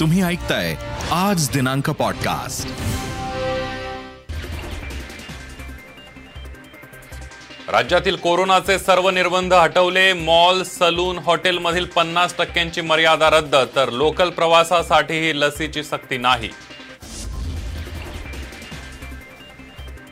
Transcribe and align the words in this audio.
तुम्ही 0.00 0.22
ऐकताय 0.22 0.74
आज 1.12 1.48
दिनांक 1.50 1.90
पॉडकास्ट 1.90 2.68
राज्यातील 7.70 8.16
कोरोनाचे 8.16 8.78
सर्व 8.78 9.10
निर्बंध 9.10 9.54
हटवले 9.54 10.12
मॉल 10.12 10.62
सलून 10.62 11.18
हॉटेलमधील 11.18 11.84
पन्नास 11.84 12.34
टक्क्यांची 12.38 12.80
मर्यादा 12.80 13.30
रद्द 13.30 13.56
तर 13.76 13.90
लोकल 13.90 14.30
प्रवासासाठीही 14.30 15.40
लसीची 15.40 15.82
सक्ती 15.82 16.18
नाही. 16.18 16.50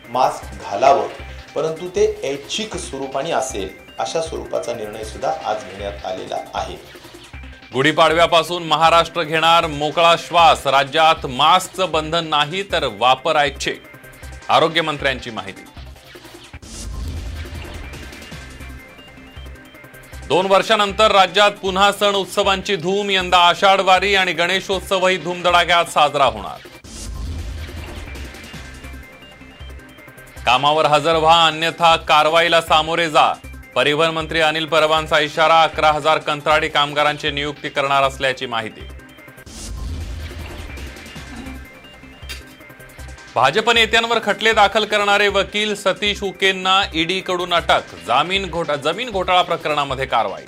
मास्क 0.08 0.70
घालावं 0.70 1.08
परंतु 1.54 1.88
ते 1.88 2.06
ऐच्छिक 2.24 2.76
स्वरूपाने 2.76 3.32
असेल 3.32 3.68
अशा 3.98 4.20
स्वरूपाचा 4.20 4.74
निर्णय 4.74 5.04
सुद्धा 5.04 5.32
आज 5.44 5.64
घेण्यात 5.64 6.06
आलेला 6.06 6.36
आहे. 6.54 6.76
गुढीपाडव्यापासून 7.72 8.62
महाराष्ट्र 8.62 9.22
घेणार 9.22 9.66
मोकळा 9.66 10.14
श्वास. 10.18 10.66
राज्यात 10.66 11.26
मास्कचं 11.26 11.90
बंधन 11.90 12.26
नाही 12.26 12.62
तर 12.62 12.84
वापरायचे. 12.98 13.74
आरोग्यमंत्र्यांची 14.48 15.30
माहिती. 15.30 15.64
दोन 20.28 20.46
वर्षानंतर 20.46 21.12
राज्यात 21.12 21.50
पुन्हा 21.50 21.92
सण 21.92 22.14
उत्सवांची 22.14 22.76
धूम. 22.76 23.10
यंदा 23.10 23.38
आषाढवारी 23.38 24.14
आणि 24.14 24.32
गणेशोत्सवही 24.32 25.16
धूमधडाक्यात 25.16 25.84
साजरा 25.84 26.24
होणार. 26.24 26.68
कामावर 30.46 30.86
हजर 30.86 31.16
व्हा 31.16 31.46
अन्यथा 31.46 31.96
कारवाईला 31.96 32.60
सामोरे 32.60 33.10
जा. 33.10 33.32
परिवहन 33.74 34.10
मंत्री 34.10 34.40
अनिल 34.40 34.64
परबांचा 34.66 35.18
इशारा 35.20 35.62
अकरा 35.62 35.90
हजार 35.92 36.18
कंत्राटी 36.18 36.68
कामगारांची 36.68 37.30
नियुक्ती 37.30 37.68
करणार 37.68 38.02
असल्याची 38.02 38.46
माहिती. 38.46 38.80
भाजप 43.34 43.70
नेत्यांवर 43.70 44.18
खटले 44.24 44.52
दाखल 44.52 44.84
करणारे 44.84 45.28
वकील 45.28 45.74
सतीश 45.74 46.22
उकेंना 46.22 46.80
ईडीकडून 46.94 47.54
अटक 47.54 47.94
जामीन 48.06 48.48
घोटा 48.48 48.76
जमीन 48.76 49.10
घोटाळा 49.10 49.42
प्रकरणामध्ये 49.42 50.06
कारवाई. 50.06 50.44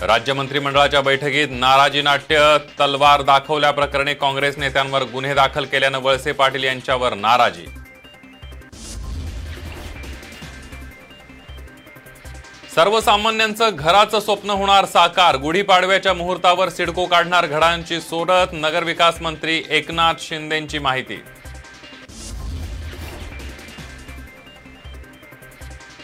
राज्य 0.00 0.32
मंत्रिमंडळाच्या 0.32 1.00
बैठकीत 1.00 1.48
नाराजी 1.50 2.02
नाट्य 2.02 2.56
तलवार 2.80 3.22
दाखवल्याप्रकरणी 3.22 4.14
काँग्रेस 4.14 4.58
नेत्यांवर 4.58 5.02
गुन्हे 5.12 5.34
दाखल 5.34 5.64
केल्यानं 5.64 5.98
वळसे 6.02 6.32
पाटील 6.32 6.64
यांच्यावर 6.64 7.14
नाराजी. 7.14 7.66
सर्वसामान्यांचं 12.74 13.76
घराचं 13.76 14.20
स्वप्न 14.20 14.50
होणार 14.50 14.84
साकार. 14.84 15.36
गुढीपाडव्याच्या 15.36 16.12
मुहूर्तावर 16.14 16.68
सिडको 16.68 17.06
काढणार 17.06 17.46
घडांची 17.46 18.00
सोडत 18.00 18.52
नगरविकास 18.52 19.20
मंत्री 19.22 19.62
एकनाथ 19.70 20.20
शिंदेची 20.20 20.78
माहिती. 20.78 21.20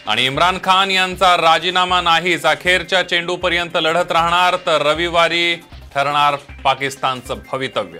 आणि 0.07 0.25
इम्रान 0.25 0.57
खान 0.63 0.91
यांचा 0.91 1.35
राजीनामा 1.37 2.01
नाहीच 2.01 2.45
अखेरच्या 2.45 3.01
चेंडूपर्यंत 3.09 3.77
लढत 3.81 4.11
राहणार 4.11 4.55
तर 4.65 4.81
रविवारी 4.81 5.55
ठरणार 5.95 6.35
पाकिस्तानचं 6.63 7.39
भवितव्य. 7.51 7.99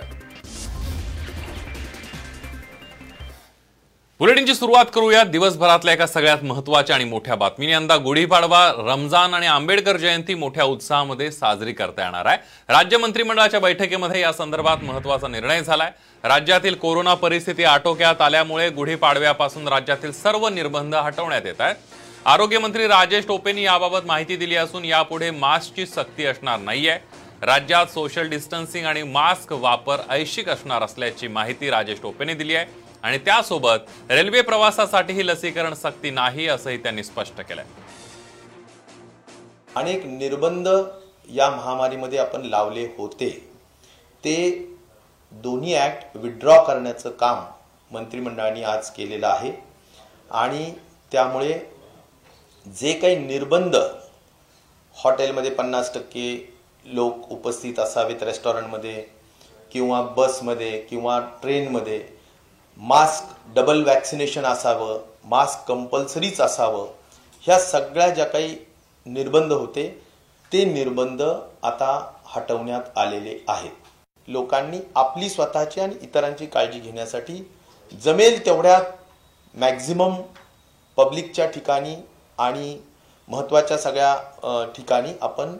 बुलेटिनची 4.19 4.53
सुरुवात 4.55 4.85
करूया 4.93 5.23
दिवसभरातल्या 5.23 5.93
एका 5.93 6.05
सगळ्यात 6.07 6.43
महत्त्वाच्या 6.43 6.95
आणि 6.95 7.03
मोठ्या 7.05 7.35
बातमीने. 7.35 7.71
यंदा 7.71 7.95
गुढीपाडवा 7.95 8.61
रमजान 8.77 9.33
आणि 9.33 9.47
आंबेडकर 9.47 9.97
जयंती 9.97 10.33
मोठ्या 10.33 10.63
उत्साहामध्ये 10.63 11.29
साजरी 11.31 11.73
करता 11.73 12.03
येणार 12.03 12.25
आहे. 12.25 12.37
राज्य 12.69 12.97
मंत्रिमंडळाच्या 12.97 13.59
बैठकीमध्ये 13.59 14.21
या 14.21 14.31
संदर्भात 14.33 14.83
महत्त्वाचा 14.83 15.27
निर्णय 15.27 15.61
झालाय. 15.61 15.91
राज्यातील 16.23 16.75
कोरोना 16.75 17.13
परिस्थिती 17.13 17.63
आटोक्यात 17.63 18.21
आल्यामुळे 18.21 18.69
गुढीपाडव्यापासून 18.69 19.67
राज्यातील 19.67 20.11
सर्व 20.11 20.47
निर्बंध 20.47 20.95
हटवण्यात 20.95 21.45
येत 21.45 21.61
आहेत. 21.61 21.75
आरोग्यमंत्री 22.25 22.87
राजेश 22.87 23.27
टोपेंनी 23.27 23.65
याबाबत 23.65 24.05
माहिती 24.05 24.35
दिली 24.35 24.55
असून 24.55 24.85
यापुढे 24.85 25.31
मास्कची 25.31 25.85
सक्ती 25.85 26.25
असणार 26.25 26.59
नाहीये. 26.59 26.97
राज्यात 27.41 27.85
सोशल 27.85 28.29
डिस्टन्सिंग 28.29 28.85
आणि 28.85 29.03
मास्क 29.03 29.53
वापर 29.53 30.01
ऐच्छिक 30.09 30.49
असणार 30.49 30.83
असल्याची 30.83 31.27
माहिती 31.27 31.69
राजेश 31.69 31.99
टोपेंनी 32.03 32.33
दिली 32.33 32.55
आहे. 32.55 32.65
आणि 33.03 33.17
त्यासोबत 33.17 34.11
रेल्वे 34.11 34.41
प्रवासासाठीही 34.41 35.25
लसीकरण 35.27 35.73
सक्ती 35.73 36.09
नाही 36.11 36.47
असंही 36.47 36.77
त्यांनी 36.77 37.03
स्पष्ट 37.03 37.41
केलंय. 37.41 37.65
अनेक 39.75 40.05
निर्बंध 40.05 40.67
या 41.29 41.49
महामारीमध्ये 41.49 42.19
आपण 42.19 42.41
लावले 42.41 42.85
होते. 42.97 43.29
ते 44.23 44.75
दोन्ही 45.31 45.75
ॲक्ट 45.75 46.17
विड्रॉ 46.17 46.61
करण्याचं 46.63 47.09
काम 47.09 47.43
मंत्रिमंडळाने 47.91 48.63
आज 48.63 48.89
केलेलं 48.91 49.27
आहे. 49.27 49.51
आणि 50.31 50.71
त्यामुळे 51.11 51.59
जे 52.65 52.93
काही 52.93 53.15
निर्बंध 53.17 53.75
हॉटेलमध्ये 54.97 55.51
पन्नास 55.51 55.93
टक्के 55.93 56.55
लोक 56.85 57.31
उपस्थित 57.31 57.79
असावेत 57.79 58.23
रेस्टॉरंटमध्ये 58.23 59.01
किंवा 59.71 60.01
बसमध्ये 60.17 60.79
किंवा 60.79 61.19
ट्रेनमध्ये 61.41 61.99
मास्क 62.79 63.53
डबल 63.55 63.83
वॅक्सिनेशन 63.83 64.45
असावं 64.45 64.99
मास्क 65.29 65.67
कंपल्सरीच 65.67 66.41
असावं 66.41 66.87
ह्या 67.43 67.59
सगळ्या 67.59 68.09
ज्या 68.09 68.25
काही 68.25 68.55
निर्बंध 69.05 69.53
होते 69.53 69.87
ते 70.51 70.63
निर्बंध 70.65 71.21
आता 71.21 71.89
हटवण्यात 72.25 72.97
आलेले 72.97 73.37
आहेत. 73.47 73.71
लोकांनी 74.27 74.79
आपली 74.95 75.29
स्वतःची 75.29 75.81
आणि 75.81 75.95
इतरांची 76.01 76.45
काळजी 76.45 76.79
घेण्यासाठी 76.79 77.41
जमेल 77.91 78.45
तेवढ्या 78.45 78.79
मॅक्झिमम 79.55 80.15
पब्लिकच्या 80.97 81.45
ठिकाणी 81.45 81.95
आणि 82.37 82.77
महत्त्वाच्या 83.27 83.77
सगळ्या 83.77 84.63
ठिकाणी 84.75 85.13
आपण 85.21 85.57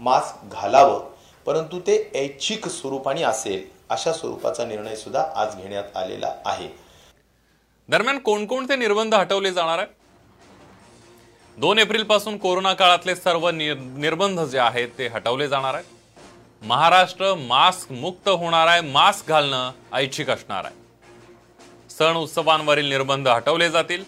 मास्क 0.00 0.54
घालावं. 0.54 1.00
परंतु 1.46 1.80
ते 1.80 2.02
ऐच्छिक 2.14 2.68
स्वरूपाने 2.68 3.22
असेल. 3.22 3.73
अशा 3.90 4.12
स्वरूपाचा 4.12 4.64
निर्णय 4.64 4.96
सुद्धा 4.96 5.24
आज 5.36 5.56
घेण्यात 5.56 5.96
आलेला 5.96 6.32
आहे. 6.46 6.68
दरम्यान 7.88 8.18
कोणकोणते 8.18 8.76
निर्बंध 8.76 9.14
हटवले 9.14 9.52
जाणार 9.52 9.78
आहेत? 9.78 9.90
दोन 11.58 11.78
एप्रिलपासून 11.78 12.38
कोरोना 12.38 12.72
काळातले 12.74 13.16
सर्व 13.16 13.48
निर्बंध 13.50 14.40
जे 14.40 14.58
आहेत 14.58 14.88
ते 14.98 15.06
हटवले 15.06 15.48
जाणार 15.48 15.74
आहेत. 15.74 15.84
महाराष्ट्र 16.62 17.34
मास्क 17.34 17.92
मुक्त 17.92 18.28
होणार 18.28 18.66
आहे 18.66 18.80
मास्क 18.80 19.28
घालणं 19.28 19.70
ऐच्छिक 19.92 20.30
असणार 20.30 20.64
आहे. 20.64 20.74
सण 21.90 22.16
उत्सवांवरील 22.16 22.88
निर्बंध 22.88 23.28
हटवले 23.28 23.70
जातील. 23.70 24.04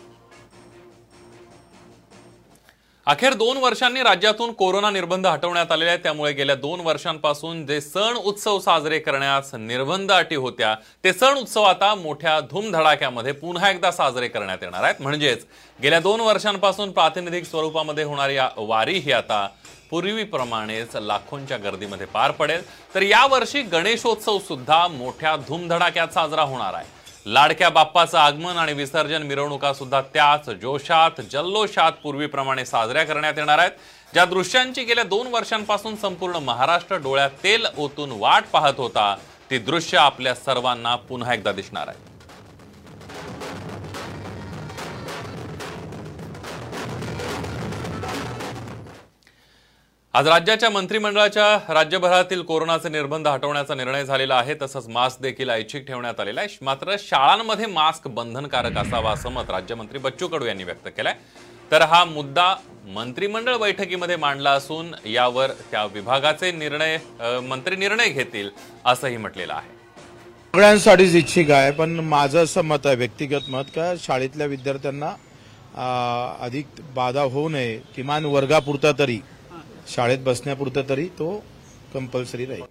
अखेर 3.06 3.34
दोन 3.34 3.56
वर्षांनी 3.56 4.02
राज्यातून 4.02 4.52
कोरोना 4.52 4.88
निर्बंध 4.90 5.26
हटवण्यात 5.26 5.72
आलेले 5.72 5.90
आहेत. 5.90 6.00
त्यामुळे 6.02 6.32
गेल्या 6.32 6.54
दोन 6.56 6.80
वर्षांपासून 6.84 7.64
जे 7.66 7.80
सण 7.80 8.16
उत्सव 8.16 8.58
साजरे 8.60 8.98
करण्यास 8.98 9.54
निर्बंध 9.54 10.12
अटी 10.12 10.34
होत्या 10.34 10.74
ते 11.04 11.12
सण 11.12 11.38
उत्सव 11.38 11.62
आता 11.62 11.94
मोठ्या 11.94 12.38
धूमधडाक्यामध्ये 12.50 13.32
पुन्हा 13.32 13.70
एकदा 13.70 13.90
साजरे 13.90 14.28
करण्यात 14.28 14.62
येणार 14.62 14.84
आहेत. 14.84 15.00
म्हणजेच 15.00 15.44
गेल्या 15.78 16.00
दोन 16.00 16.20
वर्षांपासून 16.20 16.92
प्रातिनिधिक 16.92 17.44
स्वरूपामध्ये 17.46 18.04
होणारी 18.04 18.38
वारी 18.58 18.98
ही 18.98 19.12
आता 19.12 19.46
पूर्वीप्रमाणेच 19.90 20.96
लाखोंच्या 20.96 21.56
गर्दीमध्ये 21.56 22.06
पार 22.06 22.30
पडेल. 22.30 22.62
तर 22.94 23.02
यावर्षी 23.02 23.62
गणेशोत्सव 23.62 24.38
सुद्धा 24.38 24.86
मोठ्या 24.88 25.36
धूमधडाक्यात 25.48 26.08
साजरा 26.08 26.42
होणार 26.42 26.74
आहे. 26.74 26.95
लाडक्या 27.26 27.68
बाप्पाचं 27.70 28.18
आगमन 28.18 28.56
आणि 28.56 28.72
विसर्जन 28.72 29.22
मिरवणुका 29.22 29.72
सुद्धा 29.74 30.00
त्याच 30.14 30.48
जोशात 30.62 31.20
जल्लोषात 31.30 31.92
पूर्वीप्रमाणे 32.02 32.64
साजऱ्या 32.64 33.04
करण्यात 33.04 33.38
येणार 33.38 33.58
आहेत. 33.58 33.70
ज्या 34.12 34.24
दृश्यांची 34.24 34.84
गेल्या 34.84 35.04
दोन 35.04 35.26
वर्षांपासून 35.26 35.96
संपूर्ण 35.96 36.36
महाराष्ट्र 36.42 36.96
डोळ्यात 36.96 37.30
तेल 37.44 37.66
ओतून 37.78 38.12
वाट 38.18 38.44
पाहत 38.52 38.78
होता 38.78 39.14
ती 39.50 39.58
दृश्य 39.58 39.98
आपल्या 39.98 40.34
सर्वांना 40.34 40.94
पुन्हा 41.08 41.34
एकदा 41.34 41.52
दिसणार 41.52 41.88
आहे. 41.88 42.15
आज 50.16 50.28
राज्याच्या 50.28 50.68
मंत्रिमंडळाच्या 50.70 51.74
राज्यभरातील 51.74 52.42
कोरोनाचे 52.42 52.88
निर्बंध 52.88 53.26
हटवण्याचा 53.28 53.74
निर्णय 53.74 54.04
झालेला 54.04 54.34
आहे 54.34 54.54
तसंच 54.62 54.86
मास्क 54.88 55.20
देखील 55.22 55.50
ऐच्छिक 55.50 55.86
ठेवण्यात 55.86 56.20
आलेला 56.20 56.40
आहे. 56.40 56.56
मात्र 56.64 56.94
शाळांमध्ये 56.98 57.66
मास्क 57.66 58.06
बंधनकारक 58.08 58.78
असावा 58.78 59.12
असं 59.12 59.30
मत 59.32 59.50
राज्यमंत्री 59.50 59.98
बच्चू 59.98 60.28
कडू 60.28 60.46
यांनी 60.46 60.64
व्यक्त 60.64 60.88
केलंय. 60.96 61.14
तर 61.72 61.82
हा 61.82 62.04
मुद्दा 62.04 62.54
मंत्रिमंडळ 62.94 63.56
बैठकीमध्ये 63.56 64.16
मांडला 64.16 64.52
असून 64.52 64.92
यावर 65.06 65.50
त्या 65.70 65.84
विभागाचे 65.94 66.52
निर्णय 66.52 66.98
मंत्री 67.48 67.76
निर्णय 67.76 68.08
घेतील 68.08 68.50
असंही 68.84 69.16
म्हटलेलं 69.16 69.52
आहे. 69.52 69.70
सगळ्यांसाठीच 70.54 71.14
इच्छिक 71.14 71.50
आहे 71.50 71.70
पण 71.72 71.98
माझं 72.00 72.42
असं 72.44 72.64
मत 72.64 72.86
आहे 72.86 72.96
व्यक्तिगत 72.96 73.50
मत 73.50 73.76
का 73.76 73.92
शाळेतल्या 74.00 74.46
विद्यार्थ्यांना 74.46 75.14
अधिक 76.44 76.66
बाधा 76.94 77.22
होऊ 77.22 77.48
नये 77.48 77.78
किमान 77.96 78.24
वर्गापुरता 78.24 78.92
तरी. 78.98 79.20
शाळेत 79.88 80.18
बसण्यापुरतं 80.18 80.82
तरी 80.88 81.06
तो 81.08 81.44
कंपल्सरी 81.94 82.46
राहील. 82.46 82.62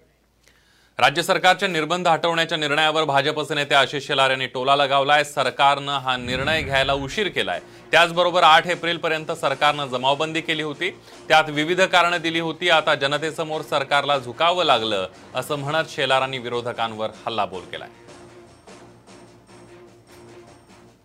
राज्य 0.98 1.22
सरकारच्या 1.22 1.68
निर्बंध 1.68 2.08
हटवण्याच्या 2.08 2.58
निर्णयावर 2.58 3.04
भाजपचे 3.04 3.54
नेते 3.54 3.74
आशिष 3.74 4.06
शेलार 4.06 4.30
यांनी 4.30 4.46
टोला 4.46 4.76
लगावलाय. 4.76 5.24
सरकारनं 5.24 5.98
हा 5.98 6.16
निर्णय 6.16 6.62
घ्यायला 6.62 6.92
उशीर 6.92 7.28
केलाय. 7.28 7.60
त्याचबरोबर 7.92 8.42
आठ 8.42 8.66
एप्रिल 8.66 8.96
पर्यंत 8.96 9.32
सरकारनं 9.32 9.86
जमावबंदी 9.86 10.40
केली 10.40 10.62
होती. 10.62 10.90
त्यात 11.28 11.50
विविध 11.50 11.80
कारणं 11.82 12.20
दिली 12.20 12.40
होती. 12.40 12.70
आता 12.70 12.94
जनतेसमोर 12.94 13.62
सरकारला 13.62 14.18
झुकावं 14.18 14.64
लागलं 14.64 15.08
असं 15.34 15.56
म्हणत 15.56 15.90
शेलारांनी 15.90 16.38
विरोधकांवर 16.38 17.10
हल्लाबोल 17.26 17.62
केलाय. 17.62 17.88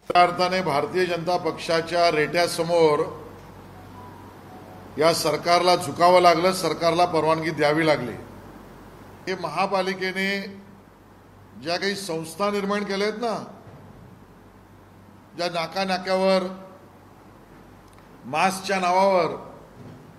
त्या 0.09 0.21
अर्थाने 0.23 0.61
भारतीय 0.61 1.05
जनता 1.05 1.37
पक्षाच्या 1.37 2.09
रेट्यासमोर 2.11 2.99
या 4.97 5.13
सरकारला 5.13 5.75
झुकावं 5.75 6.21
लागलं 6.21 6.53
सरकारला 6.53 7.05
परवानगी 7.05 7.49
द्यावी 7.49 7.85
लागली. 7.87 8.13
हे 9.27 9.35
महापालिकेने 9.35 10.41
ज्या 11.61 11.77
काही 11.77 11.95
संस्था 11.95 12.49
निर्माण 12.51 12.83
केल्या 12.83 13.07
आहेत 13.07 13.19
ना 13.19 13.35
ज्या 15.37 15.49
नाका 15.49 15.83
नाक्यावर 15.83 16.43
मास्कच्या 18.25 18.79
नावावर 18.79 19.35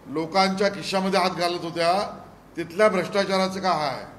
लोकांच्या 0.06 0.69
खिशामध्ये 0.69 1.20
हात 1.20 1.30
घालत 1.30 1.64
होत्या 1.64 1.92
तिथल्या 2.56 2.88
भ्रष्टाचाराचं 2.88 3.60
काय 3.60 3.88
आहे? 3.88 4.11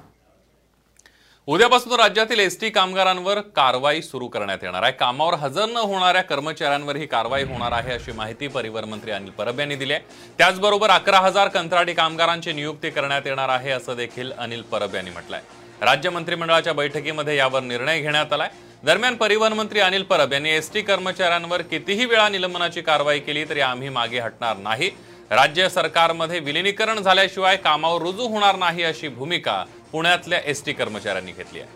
उद्यापासून 1.48 1.92
राज्यातील 1.92 2.40
एसटी 2.40 2.68
कामगारांवर 2.70 3.40
कारवाई 3.56 4.00
सुरू 4.02 4.26
करण्यात 4.28 4.58
येणार 4.62 4.82
आहे. 4.82 4.92
कामावर 4.92 5.34
हजर 5.34 5.66
न 5.66 5.76
होणाऱ्या 5.76 6.22
कर्मचाऱ्यांवर 6.22 6.96
ही 6.96 7.06
कारवाई 7.06 7.44
होणार 7.44 7.72
आहे 7.72 7.92
अशी 7.92 8.12
माहिती 8.12 8.48
परिवहन 8.48 8.84
मंत्री 8.84 9.10
अनिल 9.10 9.30
परब 9.30 9.60
यांनी 9.60 9.76
दिली 9.76 9.92
आहे. 9.92 10.02
त्याचबरोबर 10.38 10.90
अकरा 10.90 11.18
हजार 11.18 11.48
कंत्राटी 11.48 11.94
कामगारांची 11.94 12.52
नियुक्ती 12.52 12.90
करण्यात 12.90 13.26
येणार 13.26 13.48
आहे 13.48 13.70
असं 13.70 13.96
देखील 13.96 14.32
अनिल 14.38 14.62
परब 14.62 14.94
यांनी 14.94 15.10
म्हटलंय. 15.10 15.40
राज्य 15.80 16.10
मंत्रिमंडळाच्या 16.10 16.72
बैठकीमध्ये 16.72 17.36
यावर 17.36 17.62
निर्णय 17.62 18.00
घेण्यात 18.00 18.32
आलाय. 18.32 18.48
दरम्यान 18.84 19.16
परिवहन 19.16 19.52
मंत्री 19.52 19.80
अनिल 19.80 20.02
परब 20.02 20.32
यांनी 20.32 20.50
एसटी 20.50 20.82
कर्मचाऱ्यांवर 20.82 21.62
कितीही 21.62 22.04
वेळा 22.04 22.28
निलंबनाची 22.28 22.80
कारवाई 22.80 23.18
केली 23.18 23.44
तरी 23.48 23.60
आम्ही 23.60 23.88
मागे 23.88 24.20
हटणार 24.20 24.56
नाही. 24.56 24.90
राज्य 25.30 25.68
सरकारमध्ये 25.68 26.38
विलिनीकरण 26.40 27.02
झाल्याशिवाय 27.02 27.56
कामावर 27.56 28.02
रुजू 28.02 28.26
होणार 28.28 28.56
नाही 28.56 28.82
अशी 28.82 29.08
भूमिका 29.08 29.64
पुण्यातल्या 29.94 30.38
एस 30.44 30.62
टी 30.66 30.72
कर्मचाऱ्यांनी 30.72 31.32
घेतली 31.32 31.60
आहे. 31.60 31.68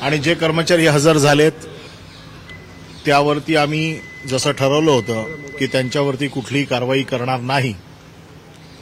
आणि 0.00 0.18
जे 0.18 0.34
कर्मचारी 0.34 0.86
हजर 0.86 1.16
झालेत 1.16 1.64
त्यावरती 3.06 3.56
आम्ही 3.56 4.00
जसं 4.28 4.52
ठरवलं 4.52 4.90
होतं 4.90 5.22
की 5.58 5.66
त्यांच्यावरती 5.66 6.28
कुठलीही 6.28 6.64
कारवाई 6.64 7.02
करणार 7.02 7.40
नाही. 7.40 7.72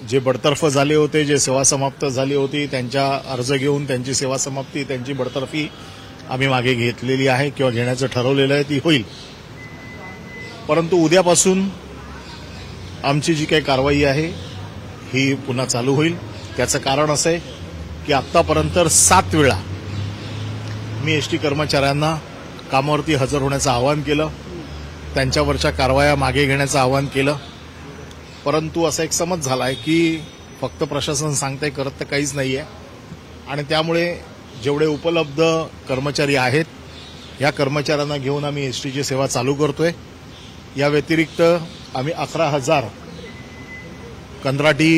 जे 0.08 0.18
बडतर्फ 0.18 0.64
झाले 0.66 0.94
होते 0.94 1.24
जे 1.24 1.38
सेवा 1.38 1.62
समाप्त 1.64 2.04
झाली 2.04 2.34
होती 2.34 2.66
त्यांच्या 2.66 3.06
अर्ज 3.32 3.52
घेऊन 3.52 3.86
त्यांची 3.86 4.14
सेवा 4.14 4.38
समाप्ती 4.38 4.84
त्यांची 4.84 5.12
बडतर्फी 5.12 5.68
आम्ही 6.30 6.48
मागे 6.48 6.74
घेतलेली 6.74 7.28
आहे 7.28 7.50
किंवा 7.50 7.70
घेण्याचं 7.72 8.06
ठरवलेलं 8.06 8.54
आहे 8.54 8.62
ती 8.62 8.80
होईल. 8.84 9.04
परंतु 10.68 11.04
उद्यापासून 11.04 11.68
आमची 13.04 13.34
जी 13.34 13.44
काही 13.44 13.62
कारवाई 13.62 14.02
आहे 14.04 14.57
ही 15.12 15.34
पुन्हा 15.34 15.66
चालू 15.66 15.94
होईल. 15.94 16.16
त्याचं 16.56 16.78
कारण 16.78 17.10
असं 17.10 17.30
आहे 17.30 17.38
की 18.06 18.12
आत्तापर्यंत 18.12 18.78
सात 18.88 19.34
वेळा 19.34 19.58
मी 21.04 21.12
एसटी 21.12 21.36
कर्मचाऱ्यांना 21.36 22.14
कामावरती 22.72 23.14
हजर 23.14 23.42
होण्याचं 23.42 23.70
आवाहन 23.70 24.02
केलं. 24.02 24.28
त्यांच्यावरच्या 25.14 25.70
कारवाया 25.70 26.16
मागे 26.16 26.44
घेण्याचं 26.46 26.78
आवाहन 26.78 27.06
केलं. 27.06 27.36
परंतु 28.44 28.84
असा 28.84 29.02
एक 29.02 29.12
समज 29.12 29.44
झाला 29.44 29.64
आहे 29.64 29.74
की 29.74 30.20
फक्त 30.60 30.82
प्रशासन 30.82 31.32
सांगतंय 31.34 31.70
करत 31.70 31.90
तर 32.00 32.04
काहीच 32.04 32.34
नाही 32.34 32.56
आहे 32.56 32.66
आणि 33.50 33.62
त्यामुळे 33.62 34.14
जेवढे 34.64 34.86
उपलब्ध 34.86 35.42
कर्मचारी 35.88 36.36
आहेत 36.36 36.64
या 37.40 37.50
कर्मचाऱ्यांना 37.50 38.16
घेऊन 38.16 38.44
आम्ही 38.44 38.66
एस 38.66 38.82
टीची 38.82 39.04
सेवा 39.04 39.26
चालू 39.26 39.54
करतोय. 39.54 39.92
या 40.76 40.88
व्यतिरिक्त 40.88 41.42
आम्ही 41.94 42.12
अकरा 42.12 42.48
हजार 42.48 42.84
कंत्राटी 44.44 44.92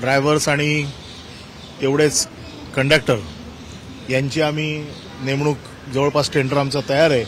ड्रायव्हर्स 0.00 0.48
आणि 0.48 0.84
तेवढेच 1.80 2.26
कंडक्टर 2.76 3.18
यांची 4.10 4.40
आम्ही 4.42 4.84
नेमणूक 5.24 5.56
जवळपास 5.94 6.30
टेंडर 6.32 6.56
आमचं 6.56 6.80
तयार 6.88 7.10
आहे 7.10 7.24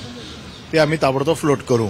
ते 0.72 0.78
आम्ही 0.78 0.98
ताबडतोब 1.02 1.36
फ्लोट 1.36 1.62
करू. 1.68 1.88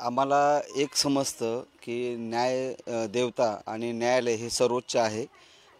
आम्हाला 0.00 0.60
एक 0.76 0.96
समजतं 0.96 1.62
की 1.82 2.14
न्याय 2.18 3.06
देवता 3.12 3.54
आणि 3.66 3.92
न्यायालय 3.92 4.34
हे 4.34 4.50
सर्वोच्च 4.50 4.96
आहे. 4.96 5.24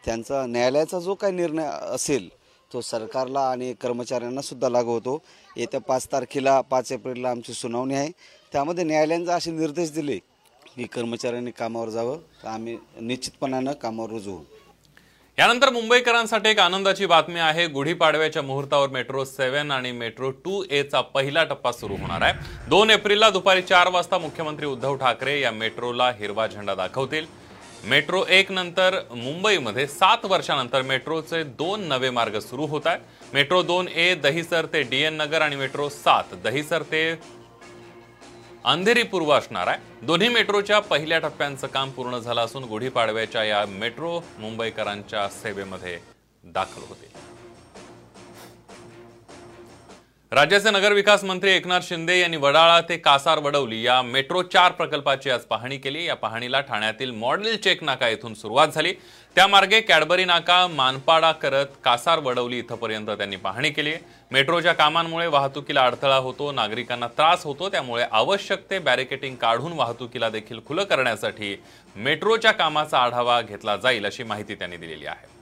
त्यांचा 0.05 0.45
न्यायालयाचा 0.47 0.99
जो 1.01 1.15
काही 1.15 1.33
निर्णय 1.33 1.69
असेल 1.95 2.29
तो 2.71 2.81
सरकारला 2.81 3.41
आणि 3.51 3.73
कर्मचाऱ्यांना 3.81 4.41
सुद्धा 4.43 4.69
लागू 4.69 4.93
होतो. 4.93 5.19
येत्या 5.57 5.81
पाच 5.81 6.07
तारखेला 6.13 6.61
पाच 6.61 6.93
एप्रिलला 6.93 7.31
आमची 7.31 7.53
सुनावणी 7.53 7.95
आहे. 7.95 8.11
त्यामध्ये 8.53 8.85
न्यायालयाने 8.85 9.33
असे 9.33 9.51
निर्देश 9.51 9.91
दिले 9.93 10.19
की 10.79 10.85
कर्मचाऱ्यांनी 10.85 11.51
कामावर 11.51 11.89
जावं 11.89 12.19
तर 12.43 12.49
आम्ही 12.49 12.77
निश्चितपणानं 13.01 13.73
कामावर 13.83 14.11
रुजू 14.11 14.31
होऊ. 14.31 14.43
यानंतर 15.39 15.71
मुंबईकरांसाठी 15.71 16.49
एक 16.49 16.59
आनंदाची 16.59 17.07
बातमी 17.07 17.41
आहे. 17.41 17.67
गुढीपाडव्याच्या 17.67 18.43
मुहूर्तावर 18.43 18.89
मेट्रो 18.89 19.25
सेव्हन 19.25 19.71
आणि 19.71 19.93
मेट्रो 19.93 20.31
टू 20.45 20.63
एचा 20.71 21.01
पहिला 21.15 21.45
टप्पा 21.45 21.73
सुरू 21.73 21.97
होणार 21.97 22.23
आहे. 22.23 22.33
दोन 22.69 22.91
एप्रिलला 22.91 23.31
दुपारी 23.31 23.63
चार 23.63 23.89
वाजता 23.89 24.19
मुख्यमंत्री 24.19 24.67
उद्धव 24.67 24.97
ठाकरे 24.97 25.39
या 25.41 25.51
मेट्रोला 25.53 26.11
हिरवा 26.19 26.47
झेंडा 26.47 26.75
दाखवतील. 26.75 27.27
मेट्रो 27.85 28.25
एक 28.29 28.51
नंतर 28.53 28.99
मुंबईमध्ये 29.15 29.87
सात 29.87 30.25
वर्षानंतर 30.25 30.83
मेट्रोचे 30.83 31.43
दोन 31.59 31.87
नवे 31.89 32.11
मार्ग 32.11 32.39
सुरू 32.39 32.67
होत 32.67 32.87
आहेत. 32.87 33.01
मेट्रो 33.35 33.63
दोन 33.63 33.89
ए 33.89 34.15
दहिसर 34.15 34.67
ते 34.73 34.83
डी 34.83 35.03
एन 35.03 35.15
नगर 35.17 35.43
आणि 35.43 35.57
मेट्रो 35.57 35.89
सात 35.89 36.35
दहिसर 36.45 36.83
ते 36.83 37.03
अंधेरी 38.65 39.03
पूर्व 39.03 39.31
असणार 39.33 39.67
आहे. 39.67 40.07
दोन्ही 40.07 40.29
मेट्रोच्या 40.29 40.79
पहिल्या 40.81 41.19
टप्प्यांचं 41.19 41.67
काम 41.67 41.91
पूर्ण 41.91 42.19
झालं 42.19 42.41
असून 42.41 42.65
गुढीपाडव्याच्या 42.65 43.45
या 43.45 43.65
मेट्रो 43.67 44.21
मुंबईकरांच्या 44.39 45.29
सेवेमध्ये 45.29 45.99
दाखल 46.45 46.83
होतील. 46.89 47.28
राज्याचे 50.33 50.71
नगरविकास 50.71 51.23
मंत्री 51.25 51.51
एकनाथ 51.51 51.81
शिंदे 51.83 52.19
यांनी 52.19 52.37
वडाळा 52.37 52.81
ते 52.89 52.97
कासार 52.97 53.39
वडवली 53.43 53.81
या 53.83 54.01
मेट्रो 54.03 54.43
चार 54.43 54.73
प्रकल्पाची 54.73 55.31
आज 55.31 55.45
पाहणी 55.51 55.77
केली. 55.79 56.05
या 56.07 56.15
पाहणीला 56.15 56.61
ठाण्यातील 56.61 57.11
मॉडेल 57.11 57.57
चेक 57.57 57.85
नाका 57.85 58.09
येथून 58.09 58.35
सुरुवात 58.35 58.69
झाली. 58.69 58.93
त्यामार्गे 59.37 59.81
कॅडबरी 59.81 60.25
नाका 60.25 60.67
मानपाडा 60.67 61.31
करत 61.33 61.67
कासार 61.85 62.19
वडवली 62.19 62.59
इथंपर्यंत 62.59 63.11
त्यांनी 63.11 63.37
पाहणी 63.37 63.71
केली. 63.71 63.95
मेट्रोच्या 64.31 64.73
कामांमुळे 64.73 65.27
वाहतुकीला 65.27 65.85
अडथळा 65.85 66.17
होतो 66.17 66.51
नागरिकांना 66.53 67.07
त्रास 67.09 67.45
होतो 67.45 67.69
त्यामुळे 67.69 68.05
आवश्यक 68.13 68.71
ते 68.71 68.79
बॅरिकेटिंग 68.81 69.37
काढून 69.37 69.73
वाहतुकीला 69.73 70.29
देखील 70.29 70.61
खुलं 70.67 70.85
करण्यासाठी 70.85 71.57
मेट्रोच्या 71.97 72.53
कामाचा 72.53 72.99
आढावा 72.99 73.41
घेतला 73.43 73.77
जाईल 73.77 74.07
अशी 74.07 74.23
माहिती 74.23 74.55
त्यांनी 74.55 74.77
दिलेली 74.77 75.07
आहे. 75.07 75.38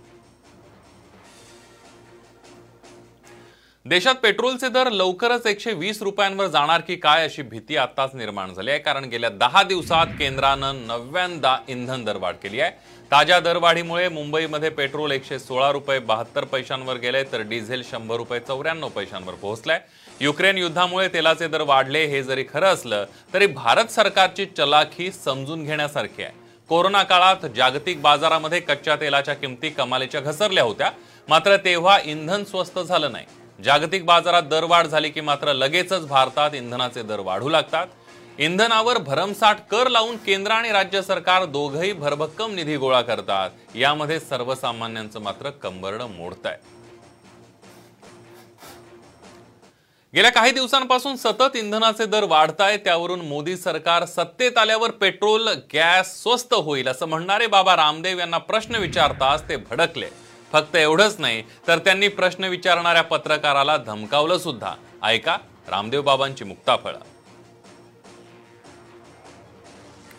देशात 3.88 4.14
पेट्रोलचे 4.22 4.68
दर 4.68 4.88
लवकरच 4.90 5.46
एकशे 5.46 5.72
वीस 5.72 6.00
रुपयांवर 6.02 6.46
जाणार 6.46 6.80
की 6.80 6.94
काय 6.96 7.24
अशी 7.24 7.42
भीती 7.42 7.76
आताच 7.76 8.14
निर्माण 8.14 8.54
झाली 8.54 8.70
आहे. 8.70 8.78
कारण 8.78 9.04
गेल्या 9.08 9.28
दहा 9.30 9.62
दिवसात 9.62 10.06
केंद्रानं 10.18 10.80
नव्यांदा 10.86 11.56
इंधन 11.68 12.04
दरवाढ 12.04 12.34
केली 12.42 12.60
आहे. 12.60 12.70
ताज्या 13.10 13.38
दरवाढीमुळे 13.40 14.08
मुंबईमध्ये 14.08 14.70
पेट्रोल 14.70 15.12
एकशे 15.12 15.38
सोळा 15.38 15.70
रुपये 15.72 15.98
बहात्तर 15.98 16.44
पैशांवर 16.44 16.96
गेले 16.96 17.22
तर 17.32 17.42
डिझेल 17.48 17.82
शंभर 17.90 18.16
रुपये 18.16 18.40
चौऱ्याण्णव 18.40 18.88
पैशांवर 18.88 19.34
पोहोचलाय. 19.34 19.80
युक्रेन 20.20 20.58
युद्धामुळे 20.58 21.08
तेलाचे 21.08 21.48
दर 21.48 21.60
वाढले 21.60 22.04
हे 22.06 22.22
जरी 22.22 22.44
खरं 22.52 22.74
असलं 22.74 23.06
तरी 23.34 23.46
भारत 23.46 23.92
सरकारची 23.92 24.46
चलाखी 24.46 25.10
समजून 25.12 25.64
घेण्यासारखी 25.64 26.22
आहे. 26.22 26.32
कोरोना 26.68 27.02
काळात 27.02 27.50
जागतिक 27.56 28.02
बाजारामध्ये 28.02 28.60
कच्च्या 28.60 28.96
तेलाच्या 28.96 29.34
किमती 29.34 29.70
कमालीच्या 29.70 30.20
घसरल्या 30.20 30.64
होत्या. 30.64 30.90
मात्र 31.28 31.56
तेव्हा 31.56 31.98
इंधन 32.04 32.44
स्वस्त 32.44 32.78
झालं 32.78 33.12
नाही. 33.12 33.24
जागतिक 33.58 34.04
बाजारात 34.06 34.42
दरवाढ 34.42 34.86
झाली 34.86 35.08
की 35.10 35.20
मात्र 35.20 35.52
लगेचच 35.52 36.06
भारतात 36.06 36.54
इंधनाचे 36.54 37.02
दर 37.02 37.20
वाढू 37.20 37.48
लागतात. 37.48 37.86
इंधनावर 38.38 38.98
भरमसाठ 38.98 39.60
कर 39.70 39.88
लावून 39.88 40.16
केंद्र 40.16 40.52
आणि 40.52 40.72
राज्य 40.72 41.02
सरकार 41.02 41.44
दोघंही 41.44 41.92
भरभक्कम 41.92 42.54
निधी 42.54 42.76
गोळा 42.76 43.00
करतात. 43.02 43.50
यामध्ये 43.74 44.18
सर्वसामान्यांचं 44.20 45.20
मात्र 45.20 45.50
कंबरडं 45.62 46.10
मोडत 46.10 46.46
आहे 46.46 46.74
गेल्या 50.14 50.30
काही 50.32 50.52
दिवसांपासून 50.52 51.16
सतत 51.16 51.56
इंधनाचे 51.56 52.06
दर 52.06 52.24
वाढताय. 52.24 52.76
त्यावरून 52.76 53.20
मोदी 53.20 53.56
सरकार 53.56 54.04
सत्तेत 54.04 54.58
आल्यावर 54.58 54.90
पेट्रोल 54.90 55.48
गॅस 55.74 56.14
स्वस्त 56.22 56.54
होईल 56.54 56.88
असं 56.88 57.06
म्हणणारे 57.06 57.46
बाबा 57.46 57.76
रामदेव 57.76 58.18
यांना 58.18 58.38
प्रश्न 58.38 58.76
विचारताच 58.76 59.48
ते 59.48 59.56
भडकले. 59.56 60.08
फक्त 60.52 60.76
एवढंच 60.76 61.16
नाही 61.18 61.42
तर 61.68 61.78
त्यांनी 61.78 62.08
प्रश्न 62.08 62.44
विचारणाऱ्या 62.44 63.02
पत्रकाराला 63.02 63.76
धमकावलं 63.76 64.38
सुद्धा. 64.38 64.74
ऐका 65.02 65.36
रामदेव 65.68 66.02
बाबांची 66.02 66.44
मुक्ताफळं. 66.44 66.98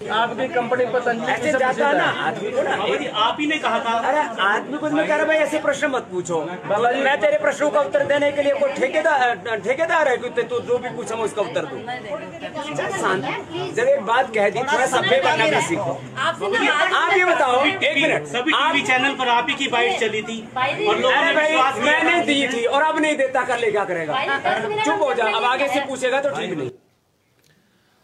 आपकी 0.01 0.47
कंपनी 0.47 0.85
पतंजलि 0.85 1.31
ऐसे 1.33 1.51
जाता 1.51 1.91
ना। 1.91 2.03
आदमी 2.25 2.51
को 2.51 2.61
ना 2.61 2.73
आप 3.19 3.37
ही 3.39 3.47
ने 3.47 3.57
कहा 3.57 3.79
था। 3.79 3.93
अरे 4.09 4.19
आदमी 4.43 4.77
को 4.77 4.89
मैं 4.89 5.07
कह 5.07 5.15
रहा 5.15 5.25
भाई 5.25 5.37
ऐसे 5.37 5.59
प्रश्न 5.59 5.87
मत 5.91 6.07
पूछो। 6.11 6.39
मैं 6.39 7.19
तेरे 7.21 7.37
प्रश्नों 7.39 7.69
का 7.69 7.81
उत्तर 7.81 8.05
देने 8.07 8.31
के 8.31 8.43
लिए 8.43 8.53
कोई 8.59 8.73
ठेकेदार 8.73 9.59
ठेकेदार 9.63 10.09
है 10.09 10.17
कि 10.17 10.43
तू 10.43 10.59
जो 10.61 10.77
भी 10.77 10.89
पूछा 10.97 11.15
मैं 11.15 11.23
उसका 11.23 11.41
उत्तर 11.41 11.65
दूँ। 11.65 11.79
जब 13.71 13.87
एक 13.87 14.01
बात 14.05 14.33
कह 14.35 14.49
दी 14.49 14.59
थोड़ा 14.63 14.85
सभ्य 14.87 15.21
बनना 15.25 15.45
भी 15.47 15.61
सीखो। 15.67 15.99
आप 16.17 17.13
ये 17.17 17.25
बताओ। 17.25 17.61
एक 17.65 18.01
मिनट 18.01 18.27
सभी 18.27 18.51
टीवी 18.53 18.81
चैनल 18.87 19.13
पर 19.15 19.27
आप 19.29 19.47
ही 19.49 19.55
की 19.55 19.67
बाइट 19.67 19.99
चली 19.99 20.21
थी। 20.23 20.39
और 20.87 20.95
अरे 21.13 21.33
भाई 21.35 21.81
मैंने 21.83 22.19
दी 22.25 22.47
थी 22.47 22.65
और 22.65 22.83
अब 22.83 22.99
नहीं 22.99 23.15
देता 23.17 23.43
कर 23.43 23.59
ले 23.59 23.71
क्या 23.71 23.85
करेगा? 23.85 24.13
चुप 24.83 25.01
हो 25.01 25.13
जा 25.13 25.25
अब 25.27 25.43
आगे 25.45 25.67
से 25.67 25.79
पूछेगा 25.87 26.21
तो 26.21 26.29
ठीक 26.31 26.57
नहीं। 26.57 26.69